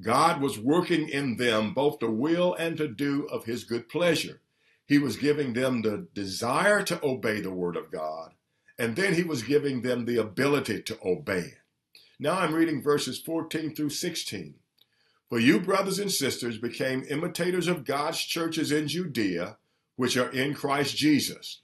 God 0.00 0.42
was 0.42 0.58
working 0.58 1.08
in 1.08 1.36
them 1.36 1.72
both 1.72 2.00
to 2.00 2.10
will 2.10 2.54
and 2.54 2.76
to 2.76 2.86
do 2.86 3.24
of 3.26 3.44
his 3.44 3.64
good 3.64 3.88
pleasure. 3.88 4.40
He 4.86 4.98
was 4.98 5.16
giving 5.16 5.54
them 5.54 5.82
the 5.82 6.06
desire 6.14 6.82
to 6.84 7.04
obey 7.04 7.40
the 7.40 7.50
word 7.50 7.76
of 7.76 7.90
God, 7.90 8.32
and 8.78 8.94
then 8.94 9.14
he 9.14 9.22
was 9.22 9.42
giving 9.42 9.82
them 9.82 10.04
the 10.04 10.18
ability 10.18 10.82
to 10.82 10.98
obey 11.04 11.38
it. 11.38 11.57
Now 12.20 12.40
I'm 12.40 12.52
reading 12.52 12.82
verses 12.82 13.20
14 13.20 13.76
through 13.76 13.90
16. 13.90 14.54
For 15.28 15.38
you, 15.38 15.60
brothers 15.60 16.00
and 16.00 16.10
sisters, 16.10 16.58
became 16.58 17.04
imitators 17.08 17.68
of 17.68 17.84
God's 17.84 18.18
churches 18.18 18.72
in 18.72 18.88
Judea, 18.88 19.58
which 19.94 20.16
are 20.16 20.30
in 20.30 20.54
Christ 20.54 20.96
Jesus. 20.96 21.60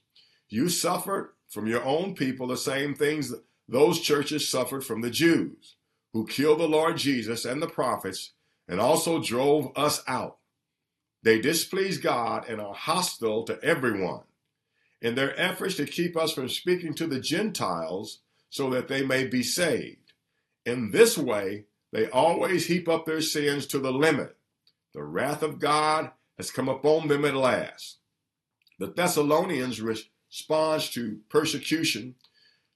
You 0.47 0.69
suffered 0.69 1.33
from 1.49 1.67
your 1.67 1.83
own 1.83 2.15
people 2.15 2.47
the 2.47 2.55
same 2.55 2.95
things 2.95 3.29
that 3.29 3.43
those 3.67 3.99
churches 3.99 4.47
suffered 4.47 4.85
from 4.85 5.01
the 5.01 5.09
Jews, 5.09 5.75
who 6.13 6.25
killed 6.25 6.59
the 6.59 6.69
Lord 6.69 6.97
Jesus 6.97 7.43
and 7.43 7.61
the 7.61 7.67
prophets, 7.67 8.31
and 8.67 8.79
also 8.79 9.21
drove 9.21 9.71
us 9.75 10.03
out. 10.07 10.37
They 11.21 11.41
displease 11.41 11.97
God 11.97 12.47
and 12.47 12.61
are 12.61 12.73
hostile 12.73 13.43
to 13.45 13.61
everyone. 13.61 14.23
In 15.01 15.15
their 15.15 15.37
efforts 15.39 15.75
to 15.75 15.85
keep 15.85 16.15
us 16.15 16.31
from 16.31 16.47
speaking 16.47 16.93
to 16.93 17.07
the 17.07 17.19
Gentiles 17.19 18.19
so 18.49 18.69
that 18.69 18.87
they 18.87 19.03
may 19.03 19.25
be 19.25 19.43
saved. 19.43 20.04
In 20.65 20.91
this 20.91 21.17
way, 21.17 21.65
they 21.91 22.09
always 22.09 22.65
heap 22.65 22.89
up 22.89 23.05
their 23.05 23.21
sins 23.21 23.67
to 23.67 23.79
the 23.79 23.91
limit. 23.91 24.35
The 24.93 25.03
wrath 25.03 25.43
of 25.43 25.59
God 25.59 26.11
has 26.37 26.51
come 26.51 26.67
upon 26.67 27.07
them 27.07 27.23
at 27.25 27.35
last. 27.35 27.99
The 28.79 28.87
Thessalonians' 28.87 29.81
response 29.81 30.89
to 30.91 31.19
persecution, 31.29 32.15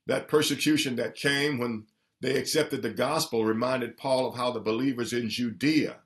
that 0.05 0.27
persecution 0.27 0.95
that 0.97 1.15
came 1.15 1.57
when 1.57 1.87
they 2.21 2.37
accepted 2.37 2.81
the 2.81 2.89
gospel, 2.91 3.45
reminded 3.45 3.97
Paul 3.97 4.27
of 4.27 4.35
how 4.35 4.51
the 4.51 4.59
believers 4.59 5.13
in 5.13 5.29
Judea, 5.29 5.97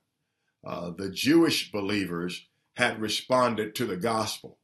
uh, 0.66 0.92
the 0.92 1.10
Jewish 1.10 1.72
believers, 1.72 2.48
had 2.76 3.00
responded 3.00 3.76
to 3.76 3.86
the 3.86 3.98
gospel. 3.98 4.58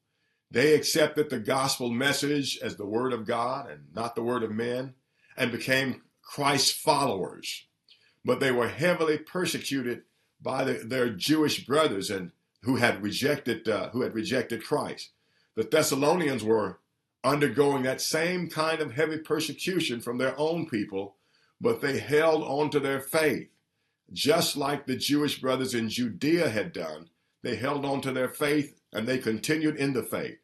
They 0.51 0.73
accepted 0.73 1.29
the 1.29 1.39
gospel 1.39 1.89
message 1.89 2.57
as 2.59 2.75
the 2.75 2.85
word 2.85 3.13
of 3.13 3.25
God 3.27 3.69
and 3.69 3.93
not 3.93 4.15
the 4.15 4.23
word 4.23 4.41
of 4.41 4.51
men 4.51 4.95
and 5.37 5.51
became 5.51 6.01
Christ's 6.29 6.71
followers. 6.71 7.65
But 8.23 8.39
they 8.39 8.51
were 8.51 8.67
heavily 8.67 9.17
persecuted 9.17 10.03
by 10.39 10.63
the, 10.63 10.73
their 10.73 11.09
Jewish 11.09 11.65
brothers 11.65 12.11
and 12.11 12.31
who 12.61 12.75
had 12.75 13.01
rejected 13.01 13.67
uh, 13.67 13.89
who 13.89 14.03
had 14.03 14.13
rejected 14.13 14.63
Christ. 14.63 15.09
The 15.55 15.63
Thessalonians 15.63 16.43
were 16.43 16.77
undergoing 17.23 17.81
that 17.83 17.99
same 17.99 18.47
kind 18.47 18.79
of 18.79 18.93
heavy 18.93 19.17
persecution 19.17 20.01
from 20.01 20.19
their 20.19 20.39
own 20.39 20.67
people, 20.67 21.15
but 21.59 21.81
they 21.81 21.97
held 21.97 22.43
on 22.43 22.69
to 22.71 22.79
their 22.79 22.99
faith, 22.99 23.49
just 24.13 24.55
like 24.55 24.85
the 24.85 24.97
Jewish 24.97 25.41
brothers 25.41 25.73
in 25.73 25.89
Judea 25.89 26.49
had 26.49 26.73
done. 26.73 27.09
They 27.41 27.55
held 27.55 27.85
on 27.85 28.01
to 28.01 28.11
their 28.11 28.29
faith 28.29 28.79
and 28.93 29.07
they 29.07 29.17
continued 29.17 29.77
in 29.77 29.93
the 29.93 30.03
faith. 30.03 30.37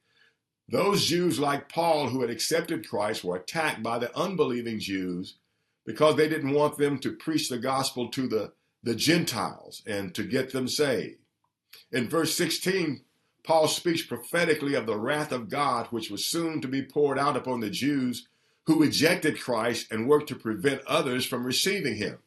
Those 0.67 1.05
Jews, 1.05 1.39
like 1.39 1.69
Paul, 1.69 2.09
who 2.09 2.21
had 2.21 2.31
accepted 2.31 2.89
Christ, 2.89 3.23
were 3.23 3.35
attacked 3.35 3.83
by 3.83 3.99
the 3.99 4.17
unbelieving 4.17 4.79
Jews 4.79 5.35
because 5.85 6.15
they 6.15 6.27
didn't 6.27 6.53
want 6.53 6.77
them 6.77 6.99
to 6.99 7.11
preach 7.11 7.49
the 7.49 7.59
gospel 7.59 8.09
to 8.09 8.27
the, 8.27 8.51
the 8.83 8.95
Gentiles 8.95 9.83
and 9.85 10.13
to 10.15 10.23
get 10.23 10.51
them 10.51 10.67
saved. 10.67 11.19
In 11.91 12.09
verse 12.09 12.35
16, 12.35 13.01
Paul 13.43 13.67
speaks 13.67 14.01
prophetically 14.01 14.73
of 14.73 14.87
the 14.87 14.97
wrath 14.97 15.31
of 15.31 15.49
God, 15.49 15.87
which 15.87 16.09
was 16.09 16.25
soon 16.25 16.61
to 16.61 16.67
be 16.67 16.81
poured 16.81 17.19
out 17.19 17.37
upon 17.37 17.59
the 17.59 17.69
Jews 17.69 18.27
who 18.65 18.81
rejected 18.81 19.39
Christ 19.39 19.91
and 19.91 20.07
worked 20.07 20.29
to 20.29 20.35
prevent 20.35 20.81
others 20.87 21.25
from 21.25 21.45
receiving 21.45 21.97
him. 21.97 22.17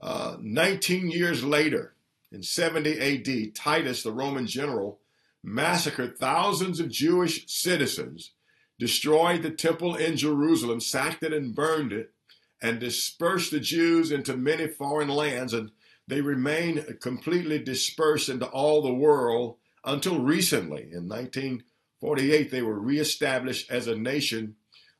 Uh, 0.00 0.36
19 0.40 1.10
years 1.10 1.44
later, 1.44 1.94
in 2.32 2.42
70 2.42 3.00
AD, 3.00 3.54
Titus, 3.54 4.02
the 4.02 4.12
Roman 4.12 4.46
general, 4.46 4.98
massacred 5.42 6.18
thousands 6.18 6.80
of 6.80 6.90
Jewish 6.90 7.48
citizens, 7.48 8.32
destroyed 8.78 9.42
the 9.42 9.50
temple 9.50 9.94
in 9.94 10.16
Jerusalem, 10.16 10.80
sacked 10.80 11.22
it 11.22 11.32
and 11.32 11.54
burned 11.54 11.92
it, 11.92 12.12
and 12.60 12.80
dispersed 12.80 13.50
the 13.50 13.60
Jews 13.60 14.10
into 14.10 14.36
many 14.36 14.66
foreign 14.66 15.08
lands. 15.08 15.52
And 15.52 15.70
they 16.06 16.20
remained 16.20 17.00
completely 17.00 17.58
dispersed 17.58 18.28
into 18.28 18.46
all 18.46 18.82
the 18.82 18.94
world 18.94 19.56
until 19.84 20.20
recently. 20.20 20.82
In 20.92 21.08
1948, 21.08 22.50
they 22.50 22.62
were 22.62 22.78
reestablished 22.78 23.70
as 23.70 23.86
a 23.86 23.96
nation 23.96 24.56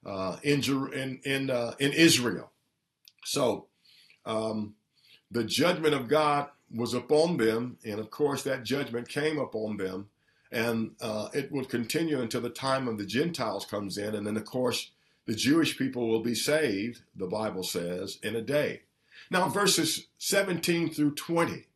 uh, 0.06 0.36
in, 0.42 1.20
in, 1.24 1.50
uh, 1.50 1.74
in 1.78 1.92
Israel. 1.92 2.52
So 3.24 3.66
um, 4.24 4.74
the 5.30 5.44
judgment 5.44 5.94
of 5.94 6.08
God 6.08 6.48
was 6.74 6.94
upon 6.94 7.38
them, 7.38 7.78
and 7.84 7.98
of 7.98 8.10
course, 8.10 8.42
that 8.42 8.64
judgment 8.64 9.08
came 9.08 9.38
upon 9.38 9.78
them 9.78 10.08
and 10.50 10.92
uh, 11.00 11.28
it 11.34 11.52
will 11.52 11.64
continue 11.64 12.20
until 12.20 12.40
the 12.40 12.50
time 12.50 12.88
of 12.88 12.98
the 12.98 13.06
Gentiles 13.06 13.66
comes 13.66 13.98
in, 13.98 14.14
and 14.14 14.26
then 14.26 14.36
of 14.36 14.44
course 14.44 14.90
the 15.28 15.34
Jewish 15.34 15.76
people 15.76 16.08
will 16.08 16.22
be 16.22 16.34
saved. 16.34 17.02
The 17.14 17.26
Bible 17.26 17.62
says 17.62 18.18
in 18.22 18.34
a 18.34 18.40
day. 18.40 18.82
Now 19.30 19.48
verses 19.48 20.08
17 20.16 20.88
through 20.88 21.16
20. 21.16 21.66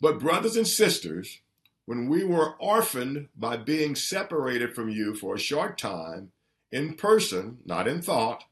But 0.00 0.20
brothers 0.20 0.56
and 0.56 0.66
sisters, 0.66 1.40
when 1.84 2.08
we 2.08 2.22
were 2.22 2.54
orphaned 2.60 3.28
by 3.36 3.56
being 3.56 3.96
separated 3.96 4.72
from 4.72 4.88
you 4.88 5.16
for 5.16 5.34
a 5.34 5.40
short 5.40 5.76
time, 5.76 6.30
in 6.70 6.94
person, 6.94 7.58
not 7.66 7.88
in 7.88 8.00
thought, 8.00 8.44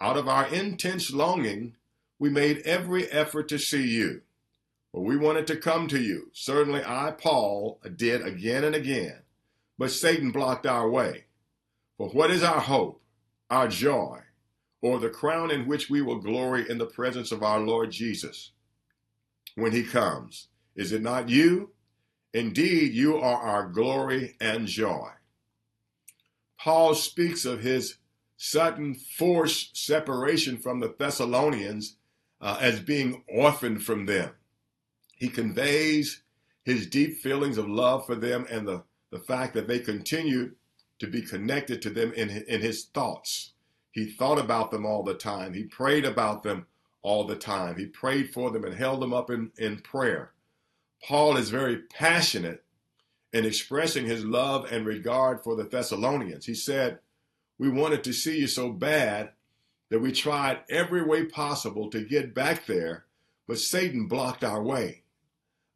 out 0.00 0.16
of 0.16 0.26
our 0.28 0.46
intense 0.48 1.12
longing, 1.12 1.76
we 2.18 2.28
made 2.28 2.58
every 2.66 3.10
effort 3.12 3.48
to 3.48 3.58
see 3.58 3.86
you 3.86 4.22
but 4.96 5.02
we 5.02 5.14
wanted 5.14 5.46
to 5.46 5.56
come 5.56 5.86
to 5.88 6.00
you. 6.00 6.30
Certainly 6.32 6.80
I, 6.86 7.10
Paul, 7.10 7.78
did 7.96 8.26
again 8.26 8.64
and 8.64 8.74
again, 8.74 9.18
but 9.76 9.90
Satan 9.90 10.30
blocked 10.30 10.66
our 10.66 10.88
way. 10.88 11.25
For 11.96 12.08
what 12.10 12.30
is 12.30 12.42
our 12.42 12.60
hope, 12.60 13.02
our 13.50 13.68
joy, 13.68 14.20
or 14.82 14.98
the 14.98 15.08
crown 15.08 15.50
in 15.50 15.66
which 15.66 15.88
we 15.88 16.02
will 16.02 16.20
glory 16.20 16.68
in 16.68 16.78
the 16.78 16.86
presence 16.86 17.32
of 17.32 17.42
our 17.42 17.60
Lord 17.60 17.90
Jesus 17.90 18.52
when 19.54 19.72
he 19.72 19.82
comes? 19.82 20.48
Is 20.74 20.92
it 20.92 21.02
not 21.02 21.28
you? 21.28 21.70
Indeed, 22.34 22.92
you 22.92 23.16
are 23.16 23.40
our 23.40 23.68
glory 23.68 24.36
and 24.40 24.66
joy. 24.66 25.08
Paul 26.60 26.94
speaks 26.94 27.44
of 27.44 27.62
his 27.62 27.96
sudden 28.36 28.94
forced 28.94 29.76
separation 29.76 30.58
from 30.58 30.80
the 30.80 30.94
Thessalonians 30.98 31.96
uh, 32.40 32.58
as 32.60 32.80
being 32.80 33.24
orphaned 33.28 33.82
from 33.82 34.04
them. 34.04 34.32
He 35.14 35.28
conveys 35.28 36.22
his 36.62 36.86
deep 36.86 37.18
feelings 37.20 37.56
of 37.56 37.68
love 37.68 38.04
for 38.04 38.14
them 38.14 38.46
and 38.50 38.68
the, 38.68 38.82
the 39.10 39.18
fact 39.18 39.54
that 39.54 39.66
they 39.66 39.78
continued 39.78 40.56
to 40.98 41.06
be 41.06 41.22
connected 41.22 41.82
to 41.82 41.90
them 41.90 42.12
in, 42.12 42.30
in 42.30 42.60
his 42.60 42.84
thoughts. 42.84 43.52
He 43.92 44.06
thought 44.06 44.38
about 44.38 44.70
them 44.70 44.84
all 44.84 45.02
the 45.02 45.14
time. 45.14 45.54
He 45.54 45.64
prayed 45.64 46.04
about 46.04 46.42
them 46.42 46.66
all 47.02 47.24
the 47.24 47.36
time. 47.36 47.76
He 47.76 47.86
prayed 47.86 48.32
for 48.32 48.50
them 48.50 48.64
and 48.64 48.74
held 48.74 49.00
them 49.00 49.14
up 49.14 49.30
in, 49.30 49.52
in 49.56 49.78
prayer. 49.78 50.32
Paul 51.02 51.36
is 51.36 51.50
very 51.50 51.78
passionate 51.78 52.64
in 53.32 53.44
expressing 53.44 54.06
his 54.06 54.24
love 54.24 54.70
and 54.70 54.86
regard 54.86 55.42
for 55.42 55.56
the 55.56 55.64
Thessalonians. 55.64 56.46
He 56.46 56.54
said, 56.54 56.98
We 57.58 57.68
wanted 57.68 58.02
to 58.04 58.12
see 58.12 58.38
you 58.38 58.46
so 58.46 58.70
bad 58.70 59.30
that 59.90 60.00
we 60.00 60.12
tried 60.12 60.60
every 60.68 61.04
way 61.04 61.24
possible 61.24 61.90
to 61.90 62.04
get 62.04 62.34
back 62.34 62.66
there, 62.66 63.04
but 63.46 63.58
Satan 63.58 64.08
blocked 64.08 64.42
our 64.42 64.62
way. 64.62 65.02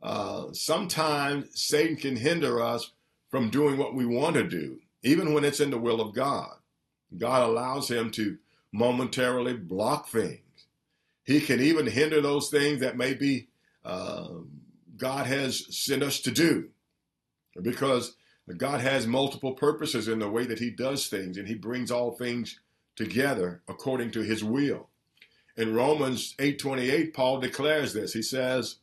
Uh, 0.03 0.47
sometimes 0.53 1.49
Satan 1.55 1.97
can 1.97 2.17
hinder 2.17 2.63
us 2.63 2.93
from 3.31 3.51
doing 3.51 3.77
what 3.77 3.95
we 3.95 4.05
want 4.05 4.35
to 4.35 4.45
do, 4.45 4.81
even 5.03 5.33
when 5.33 5.45
it's 5.45 5.61
in 5.61 5.71
the 5.71 5.79
will 5.79 6.01
of 6.01 6.15
God. 6.15 6.55
God 7.17 7.49
allows 7.49 7.91
him 7.91 8.11
to 8.13 8.39
momentarily 8.73 9.55
block 9.55 10.09
things. 10.09 10.41
He 11.25 11.41
can 11.41 11.61
even 11.61 11.87
hinder 11.87 12.21
those 12.21 12.51
things 12.51 12.81
that 12.81 12.97
maybe 12.97 13.49
uh, 13.85 14.29
God 14.97 15.27
has 15.27 15.67
sent 15.77 16.03
us 16.03 16.21
to 16.21 16.31
do, 16.31 16.71
because 17.61 18.17
God 18.57 18.81
has 18.81 19.07
multiple 19.07 19.53
purposes 19.53 20.09
in 20.09 20.19
the 20.19 20.31
way 20.31 20.45
that 20.47 20.59
He 20.59 20.71
does 20.71 21.07
things, 21.07 21.37
and 21.37 21.47
He 21.47 21.55
brings 21.55 21.91
all 21.91 22.13
things 22.13 22.59
together 22.97 23.63
according 23.69 24.11
to 24.13 24.23
His 24.23 24.43
will. 24.43 24.89
In 25.57 25.75
Romans 25.75 26.35
8:28, 26.39 27.15
Paul 27.15 27.41
declares 27.41 27.93
this. 27.93 28.13
He 28.13 28.23
says, 28.23 28.77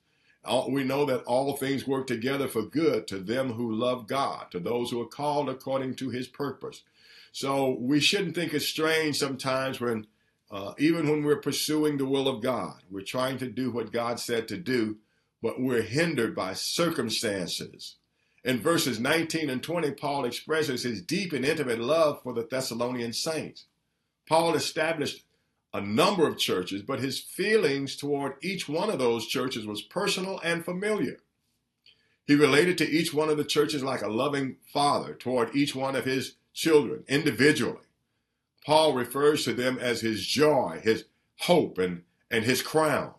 we 0.70 0.84
know 0.84 1.06
that 1.06 1.24
all 1.24 1.56
things 1.56 1.88
work 1.88 2.08
together 2.08 2.48
for 2.48 2.62
good 2.62 3.08
to 3.08 3.20
them 3.20 3.54
who 3.54 3.72
love 3.72 4.08
God, 4.08 4.52
to 4.52 4.60
those 4.60 4.92
who 4.92 5.02
are 5.02 5.08
called 5.08 5.50
according 5.50 5.96
to 5.96 6.10
his 6.10 6.28
purpose. 6.28 6.84
So 7.32 7.78
we 7.80 8.00
shouldn't 8.00 8.36
think 8.36 8.54
it's 8.54 8.66
strange 8.66 9.18
sometimes 9.18 9.80
when, 9.80 10.08
uh, 10.50 10.74
even 10.80 11.10
when 11.10 11.24
we're 11.24 11.42
pursuing 11.42 11.98
the 11.98 12.06
will 12.06 12.28
of 12.28 12.42
God, 12.42 12.82
we're 12.90 13.02
trying 13.02 13.38
to 13.40 13.48
do 13.48 13.72
what 13.72 13.92
God 13.92 14.20
said 14.20 14.48
to 14.48 14.58
do, 14.58 14.98
but 15.42 15.62
we're 15.62 15.84
hindered 15.84 16.36
by 16.36 16.54
circumstances. 16.54 17.98
In 18.44 18.62
verses 18.62 19.00
19 19.00 19.50
and 19.50 19.62
20, 19.62 19.92
Paul 19.92 20.26
expresses 20.26 20.84
his 20.84 21.02
deep 21.02 21.34
and 21.34 21.44
intimate 21.44 21.80
love 21.80 22.24
for 22.24 22.34
the 22.34 22.48
Thessalonian 22.50 23.12
saints. 23.12 23.66
Paul 24.28 24.56
established 24.56 25.27
a 25.78 25.82
number 25.82 26.28
of 26.28 26.38
churches, 26.38 26.82
but 26.82 27.00
his 27.00 27.20
feelings 27.20 27.96
toward 27.96 28.34
each 28.42 28.68
one 28.68 28.90
of 28.90 29.00
those 29.00 29.28
churches 29.28 29.66
was 29.66 29.82
personal 29.82 30.40
and 30.44 30.66
familiar. 30.66 31.20
He 32.26 32.36
related 32.36 32.78
to 32.80 32.90
each 32.90 33.14
one 33.14 33.30
of 33.30 33.38
the 33.38 33.46
churches 33.46 33.84
like 33.84 34.02
a 34.02 34.10
loving 34.10 34.58
father 34.74 35.14
toward 35.14 35.56
each 35.56 35.76
one 35.76 35.96
of 35.96 36.06
his 36.06 36.36
children 36.54 37.04
individually. 37.08 37.86
Paul 38.66 38.94
refers 38.94 39.46
to 39.46 39.54
them 39.54 39.78
as 39.80 40.02
his 40.02 40.26
joy, 40.26 40.82
his 40.84 41.06
hope, 41.42 41.78
and, 41.78 42.04
and 42.30 42.44
his 42.44 42.62
crown. 42.62 43.14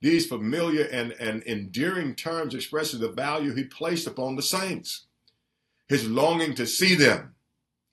These 0.00 0.26
familiar 0.26 0.84
and, 0.84 1.12
and 1.12 1.42
endearing 1.44 2.14
terms 2.14 2.54
expresses 2.54 3.00
the 3.00 3.10
value 3.10 3.54
he 3.54 3.64
placed 3.64 4.06
upon 4.06 4.34
the 4.34 4.42
saints, 4.42 5.06
his 5.88 6.08
longing 6.08 6.54
to 6.54 6.66
see 6.66 6.94
them, 6.94 7.34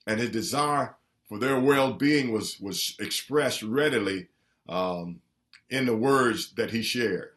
and 0.08 0.20
his 0.20 0.30
desire 0.30 0.96
for 1.28 1.40
their 1.40 1.60
well-being 1.60 2.32
was 2.32 2.60
was 2.60 2.96
expressed 3.00 3.64
readily 3.64 4.28
um, 4.70 5.22
in 5.70 5.86
the 5.86 5.96
words 5.96 6.54
that 6.54 6.72
he 6.72 6.82
shared. 6.82 7.30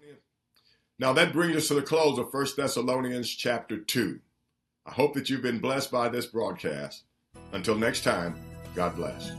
Now 0.98 1.12
that 1.12 1.32
brings 1.32 1.56
us 1.56 1.68
to 1.68 1.74
the 1.74 1.82
close 1.82 2.18
of 2.18 2.32
1 2.32 2.46
Thessalonians 2.56 3.30
chapter 3.30 3.78
2. 3.78 4.18
I 4.86 4.92
hope 4.92 5.14
that 5.14 5.30
you've 5.30 5.42
been 5.42 5.60
blessed 5.60 5.90
by 5.90 6.08
this 6.08 6.26
broadcast. 6.26 7.04
Until 7.52 7.76
next 7.76 8.02
time, 8.02 8.34
God 8.74 8.96
bless. 8.96 9.30